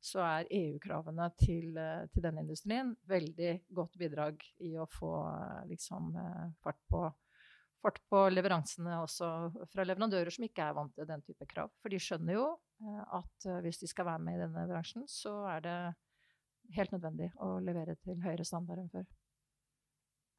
så 0.00 0.22
er 0.24 0.52
EU-kravene 0.56 1.26
til, 1.36 1.74
til, 2.08 2.22
denne 2.24 2.40
industrien 2.46 2.94
veldig 3.10 3.50
godt 3.76 3.98
bidrag 4.00 4.46
i 4.64 4.70
å 4.80 4.86
få 4.88 5.10
liksom, 5.68 6.14
fart 6.64 6.80
på 6.88 7.02
fart 7.80 8.00
på 8.12 8.22
leveransene 8.32 9.00
også 9.02 9.28
fra 9.72 9.86
leverandører 9.86 10.32
som 10.34 10.46
ikke 10.46 10.66
er 10.66 10.76
vant 10.76 10.92
til 10.96 11.08
den 11.08 11.22
type 11.26 11.46
krav. 11.50 11.72
For 11.80 11.92
de 11.92 12.00
skjønner 12.02 12.36
jo 12.36 12.46
eh, 12.84 13.02
at 13.20 13.48
eh, 13.48 13.60
hvis 13.64 13.80
de 13.82 13.90
skal 13.90 14.08
være 14.10 14.24
med 14.26 14.38
i 14.38 14.42
denne 14.44 14.66
bransjen, 14.70 15.06
så 15.10 15.34
er 15.54 15.64
det 15.64 15.76
helt 16.76 16.94
nødvendig 16.94 17.30
å 17.42 17.56
levere 17.64 17.96
til 18.04 18.20
høyere 18.22 18.46
standard 18.46 18.82
enn 18.82 18.92
før. 18.92 19.06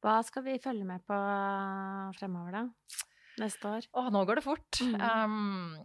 Hva 0.02 0.18
skal 0.26 0.42
vi 0.46 0.58
følge 0.62 0.86
med 0.86 1.02
på 1.06 1.16
fremover, 2.18 2.56
da? 2.56 3.02
Neste 3.42 3.68
år? 3.68 3.86
Åh, 3.96 4.08
nå 4.12 4.24
går 4.26 4.40
det 4.40 4.44
fort. 4.44 4.80
Mm. 4.82 4.96
Um, 4.98 5.76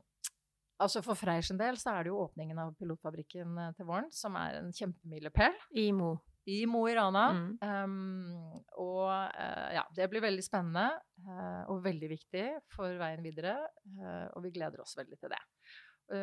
altså 0.81 1.03
For 1.05 1.19
Freyrs 1.19 1.51
del 1.59 1.77
så 1.79 1.93
er 1.93 2.05
det 2.05 2.11
jo 2.11 2.23
åpningen 2.23 2.57
av 2.63 2.73
pilotfabrikken 2.79 3.59
eh, 3.61 3.75
til 3.77 3.89
våren, 3.89 4.09
som 4.13 4.37
er 4.39 4.61
en 4.61 4.73
kjempemilepæl. 4.73 5.55
I 5.77 5.91
Mo 5.95 6.15
i 6.47 6.61
Mo 6.69 6.85
i 6.87 6.95
Rana. 6.95 7.25
Mm. 7.35 7.47
Um, 7.61 8.61
og 8.79 9.09
uh, 9.09 9.69
ja, 9.75 9.83
det 9.95 10.07
blir 10.11 10.23
veldig 10.23 10.45
spennende 10.45 10.87
uh, 11.27 11.63
og 11.73 11.83
veldig 11.85 12.11
viktig 12.13 12.45
for 12.71 12.95
veien 12.99 13.23
videre. 13.25 13.57
Uh, 13.97 14.27
og 14.37 14.45
vi 14.45 14.53
gleder 14.55 14.83
oss 14.83 14.95
veldig 14.99 15.19
til 15.19 15.33
det. 15.35 15.43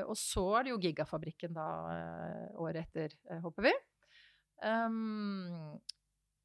og 0.09 0.15
så 0.17 0.45
er 0.57 0.65
det 0.65 0.71
jo 0.73 0.81
Gigafabrikken 0.81 1.53
da 1.53 1.67
året 2.57 2.87
etter, 2.87 3.13
håper 3.45 3.67
vi. 3.67 3.73
Um, 4.65 5.77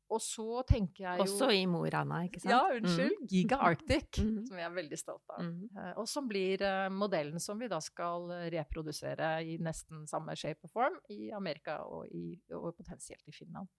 og 0.10 0.22
så 0.24 0.63
tenker 0.67 1.04
jeg 1.04 1.19
jo 1.19 1.26
Også 1.26 1.50
i 1.54 1.63
Mo 1.69 1.84
i 1.86 1.91
Rana, 1.93 2.24
ikke 2.26 2.41
sant? 2.41 2.52
Ja, 2.52 2.78
unnskyld. 2.80 3.15
Mm. 3.22 3.26
Giga 3.30 3.60
Arctic, 3.67 4.19
mm. 4.26 4.38
som 4.48 4.58
vi 4.58 4.65
er 4.65 4.72
veldig 4.74 5.00
stolt 5.00 5.36
av. 5.36 5.43
Mm. 5.45 5.65
Uh, 5.76 5.91
og 6.02 6.08
som 6.10 6.30
blir 6.30 6.63
uh, 6.65 6.88
modellen 6.93 7.41
som 7.43 7.60
vi 7.62 7.69
da 7.69 7.82
skal 7.84 8.30
reprodusere 8.54 9.36
i 9.45 9.60
nesten 9.62 10.08
samme 10.10 10.36
shape 10.39 10.65
og 10.65 10.74
form 10.74 10.98
i 11.13 11.30
Amerika 11.36 11.82
og, 11.86 12.08
i, 12.10 12.39
og 12.58 12.72
potensielt 12.78 13.28
i 13.30 13.36
Finland. 13.36 13.69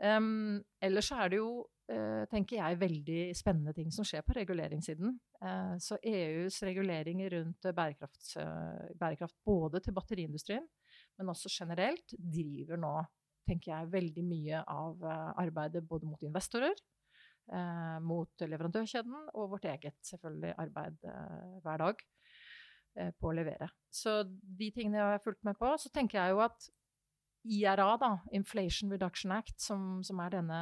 Um, 0.00 0.58
ellers 0.80 1.10
så 1.10 1.20
er 1.22 1.30
det 1.30 1.38
jo, 1.38 1.52
uh, 1.92 2.24
tenker 2.32 2.58
jeg, 2.58 2.80
veldig 2.80 3.22
spennende 3.36 3.76
ting 3.76 3.94
som 3.94 4.06
skjer 4.08 4.26
på 4.26 4.34
reguleringssiden. 4.40 5.18
så 5.80 5.96
EUs 6.04 6.58
reguleringer 6.66 7.30
rundt 7.32 7.68
bærekraft 7.72 9.36
både 9.44 9.80
til 9.80 9.94
batteriindustrien, 9.96 10.66
men 11.18 11.32
også 11.32 11.48
generelt, 11.52 12.12
driver 12.18 12.76
nå 12.76 12.92
tenker 13.48 13.72
jeg, 13.72 13.92
veldig 13.92 14.24
mye 14.26 14.62
av 14.68 15.04
eh, 15.04 15.28
arbeidet 15.44 15.84
både 15.88 16.08
mot 16.08 16.22
investorer, 16.26 16.74
eh, 17.52 17.98
mot 18.04 18.46
leverandørkjeden 18.46 19.30
og 19.34 19.54
vårt 19.56 19.68
eget 19.70 19.96
selvfølgelig 20.06 20.56
arbeid 20.66 21.10
eh, 21.10 21.60
hver 21.64 21.86
dag 21.86 22.08
på 23.22 23.28
å 23.30 23.32
levere. 23.32 23.68
Så 23.94 24.24
de 24.26 24.66
tingene 24.74 24.98
jeg 24.98 25.12
har 25.14 25.20
fulgt 25.22 25.44
med 25.46 25.54
på, 25.56 25.68
så 25.78 25.92
tenker 25.94 26.18
jeg 26.18 26.32
jo 26.34 26.40
at 26.42 26.64
IRA, 27.46 27.96
da, 28.00 28.10
Inflation 28.36 28.90
Reduction 28.90 29.32
Act, 29.32 29.54
som, 29.62 30.00
som 30.04 30.20
er 30.20 30.34
denne 30.34 30.60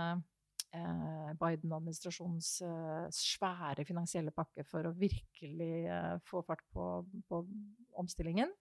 eh, 0.74 1.30
Biden-administrasjonens 1.40 2.50
eh, 2.66 3.08
svære 3.14 3.86
finansielle 3.88 4.34
pakke 4.34 4.64
for 4.68 4.86
å 4.86 4.94
virkelig 4.96 5.72
eh, 5.88 6.14
få 6.28 6.44
fart 6.46 6.64
på, 6.74 6.88
på, 7.30 7.42
omstillingen, 7.98 8.52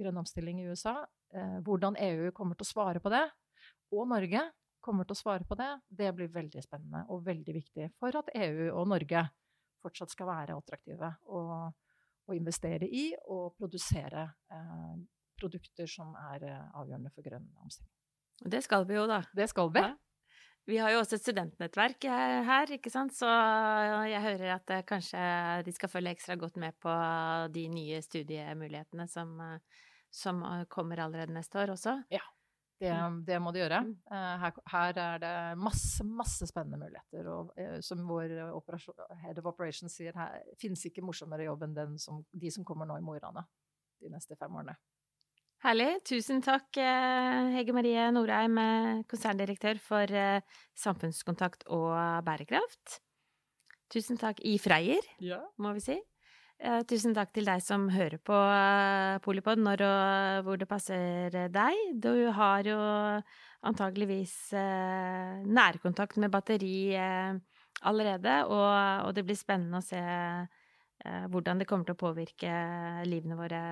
grønn 0.00 0.22
omstilling 0.24 0.62
i 0.62 0.68
USA. 0.72 1.02
Eh, 1.34 1.58
hvordan 1.64 1.98
EU 2.00 2.32
kommer 2.34 2.58
til 2.58 2.66
å 2.66 2.72
svare 2.72 3.02
på 3.02 3.12
det, 3.12 3.24
og 3.92 4.08
Norge 4.10 4.48
kommer 4.82 5.06
til 5.06 5.14
å 5.14 5.20
svare 5.20 5.46
på 5.46 5.56
det, 5.58 5.70
det 5.88 6.10
blir 6.16 6.32
veldig 6.32 6.64
spennende 6.64 7.04
og 7.12 7.22
veldig 7.26 7.54
viktig 7.54 7.92
for 8.00 8.18
at 8.18 8.32
EU 8.34 8.72
og 8.72 8.88
Norge 8.90 9.22
fortsatt 9.82 10.14
skal 10.14 10.30
være 10.30 10.58
attraktive 10.58 11.14
å, 11.30 11.44
investere 12.32 12.86
i 12.86 13.10
og 13.34 13.58
produsere 13.58 14.22
eh, 14.54 15.00
produkter 15.42 15.90
som 15.90 16.14
er 16.30 16.46
eh, 16.48 16.62
avgjørende 16.78 17.10
for 17.12 17.26
grønn 17.26 17.44
omstilling. 17.60 17.92
Det 18.54 18.62
skal 18.64 18.86
vi 18.88 18.96
jo, 18.96 19.04
da. 19.10 19.20
Det 19.36 19.48
skal 19.50 19.70
vi. 19.74 19.82
Ja. 19.82 19.92
Vi 20.70 20.76
har 20.78 20.92
jo 20.94 21.00
også 21.02 21.18
et 21.18 21.24
studentnettverk 21.24 22.06
eh, 22.06 22.38
her, 22.46 22.72
ikke 22.78 22.92
sant, 22.94 23.14
så 23.16 23.28
jeg 24.08 24.22
hører 24.22 24.54
at 24.56 24.70
eh, 24.70 24.84
kanskje 24.86 25.22
de 25.66 25.74
skal 25.74 25.90
følge 25.90 26.14
ekstra 26.14 26.38
godt 26.40 26.60
med 26.62 26.78
på 26.82 26.94
de 27.52 27.66
nye 27.74 27.98
studiemulighetene 28.06 29.08
som, 29.10 29.34
som 30.14 30.44
kommer 30.72 31.02
allerede 31.04 31.34
neste 31.34 31.58
år 31.60 31.74
også. 31.74 31.98
Ja, 32.14 32.22
det, 32.82 32.98
det 33.30 33.40
må 33.42 33.54
de 33.54 33.62
gjøre. 33.62 33.80
Mm. 33.86 33.96
Her, 34.42 34.60
her, 34.74 35.00
er 35.06 35.22
det 35.22 35.34
masse, 35.62 36.04
masse 36.04 36.48
spennende 36.50 36.82
muligheter. 36.82 37.30
Og 37.32 37.82
som 37.86 38.04
vår 38.08 38.36
head 39.22 39.40
of 39.40 39.50
operations 39.50 39.96
sier, 39.96 40.16
her 40.18 40.42
finnes 40.60 40.84
ikke 40.90 41.04
morsommere 41.06 41.46
jobb 41.48 41.66
enn 41.68 41.76
den 41.78 41.98
som, 42.02 42.24
de 42.32 42.52
som 42.54 42.66
kommer 42.66 42.90
nå 42.90 42.98
i 43.00 43.04
Mo 43.04 43.16
i 43.16 43.22
Rana 43.22 43.46
de 44.02 44.10
neste 44.12 44.36
fem 44.38 44.58
årene. 44.58 44.74
Herlig. 45.62 46.00
Tusen 46.08 46.42
takk, 46.42 46.74
eh, 46.74 47.52
Hege 47.54 47.74
Marie 47.74 48.08
Norheim, 48.10 48.58
eh, 48.58 49.02
konserndirektør 49.06 49.78
for 49.78 50.10
eh, 50.10 50.40
samfunnskontakt 50.74 51.62
og 51.70 51.94
bærekraft. 52.26 52.98
Tusen 53.92 54.18
takk 54.18 54.40
i 54.42 54.56
Freyr, 54.58 55.06
ja. 55.20 55.38
må 55.58 55.72
vi 55.76 55.84
si. 55.84 56.00
Tusen 56.86 57.14
takk 57.16 57.32
til 57.34 57.48
deg 57.48 57.58
som 57.64 57.88
hører 57.90 58.20
på 58.22 58.36
Polipod 59.24 59.58
når 59.58 59.82
og 59.82 60.44
hvor 60.46 60.60
det 60.60 60.68
passer 60.70 61.34
deg. 61.50 61.80
Du 61.98 62.30
har 62.36 62.62
jo 62.68 62.76
antageligvis 63.66 64.36
nærkontakt 65.42 66.20
med 66.22 66.30
batteri 66.30 66.94
allerede, 67.82 68.36
og 68.46 69.10
det 69.16 69.26
blir 69.26 69.40
spennende 69.40 69.82
å 69.82 69.86
se 69.86 70.02
Eh, 71.04 71.26
hvordan 71.28 71.58
det 71.58 71.66
kommer 71.66 71.86
til 71.86 71.96
å 71.96 72.02
påvirke 72.02 72.50
livene 73.08 73.38
våre 73.38 73.62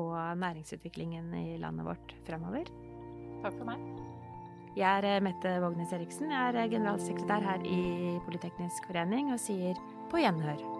og 0.00 0.16
næringsutviklingen 0.40 1.30
i 1.38 1.58
landet 1.62 1.86
vårt 1.86 2.16
fremover. 2.26 2.66
Takk 3.44 3.54
for 3.54 3.68
meg. 3.68 3.84
Jeg 4.78 4.88
er 4.88 5.06
eh, 5.06 5.22
Mette 5.22 5.54
Vågnes 5.62 5.94
Eriksen. 5.94 6.34
Jeg 6.34 6.50
er 6.50 6.62
eh, 6.64 6.70
generalsekretær 6.74 7.46
her 7.46 7.62
i 7.66 8.18
Politeknisk 8.26 8.90
forening 8.90 9.30
og 9.30 9.42
sier 9.42 9.78
på 10.10 10.24
gjenhør. 10.24 10.79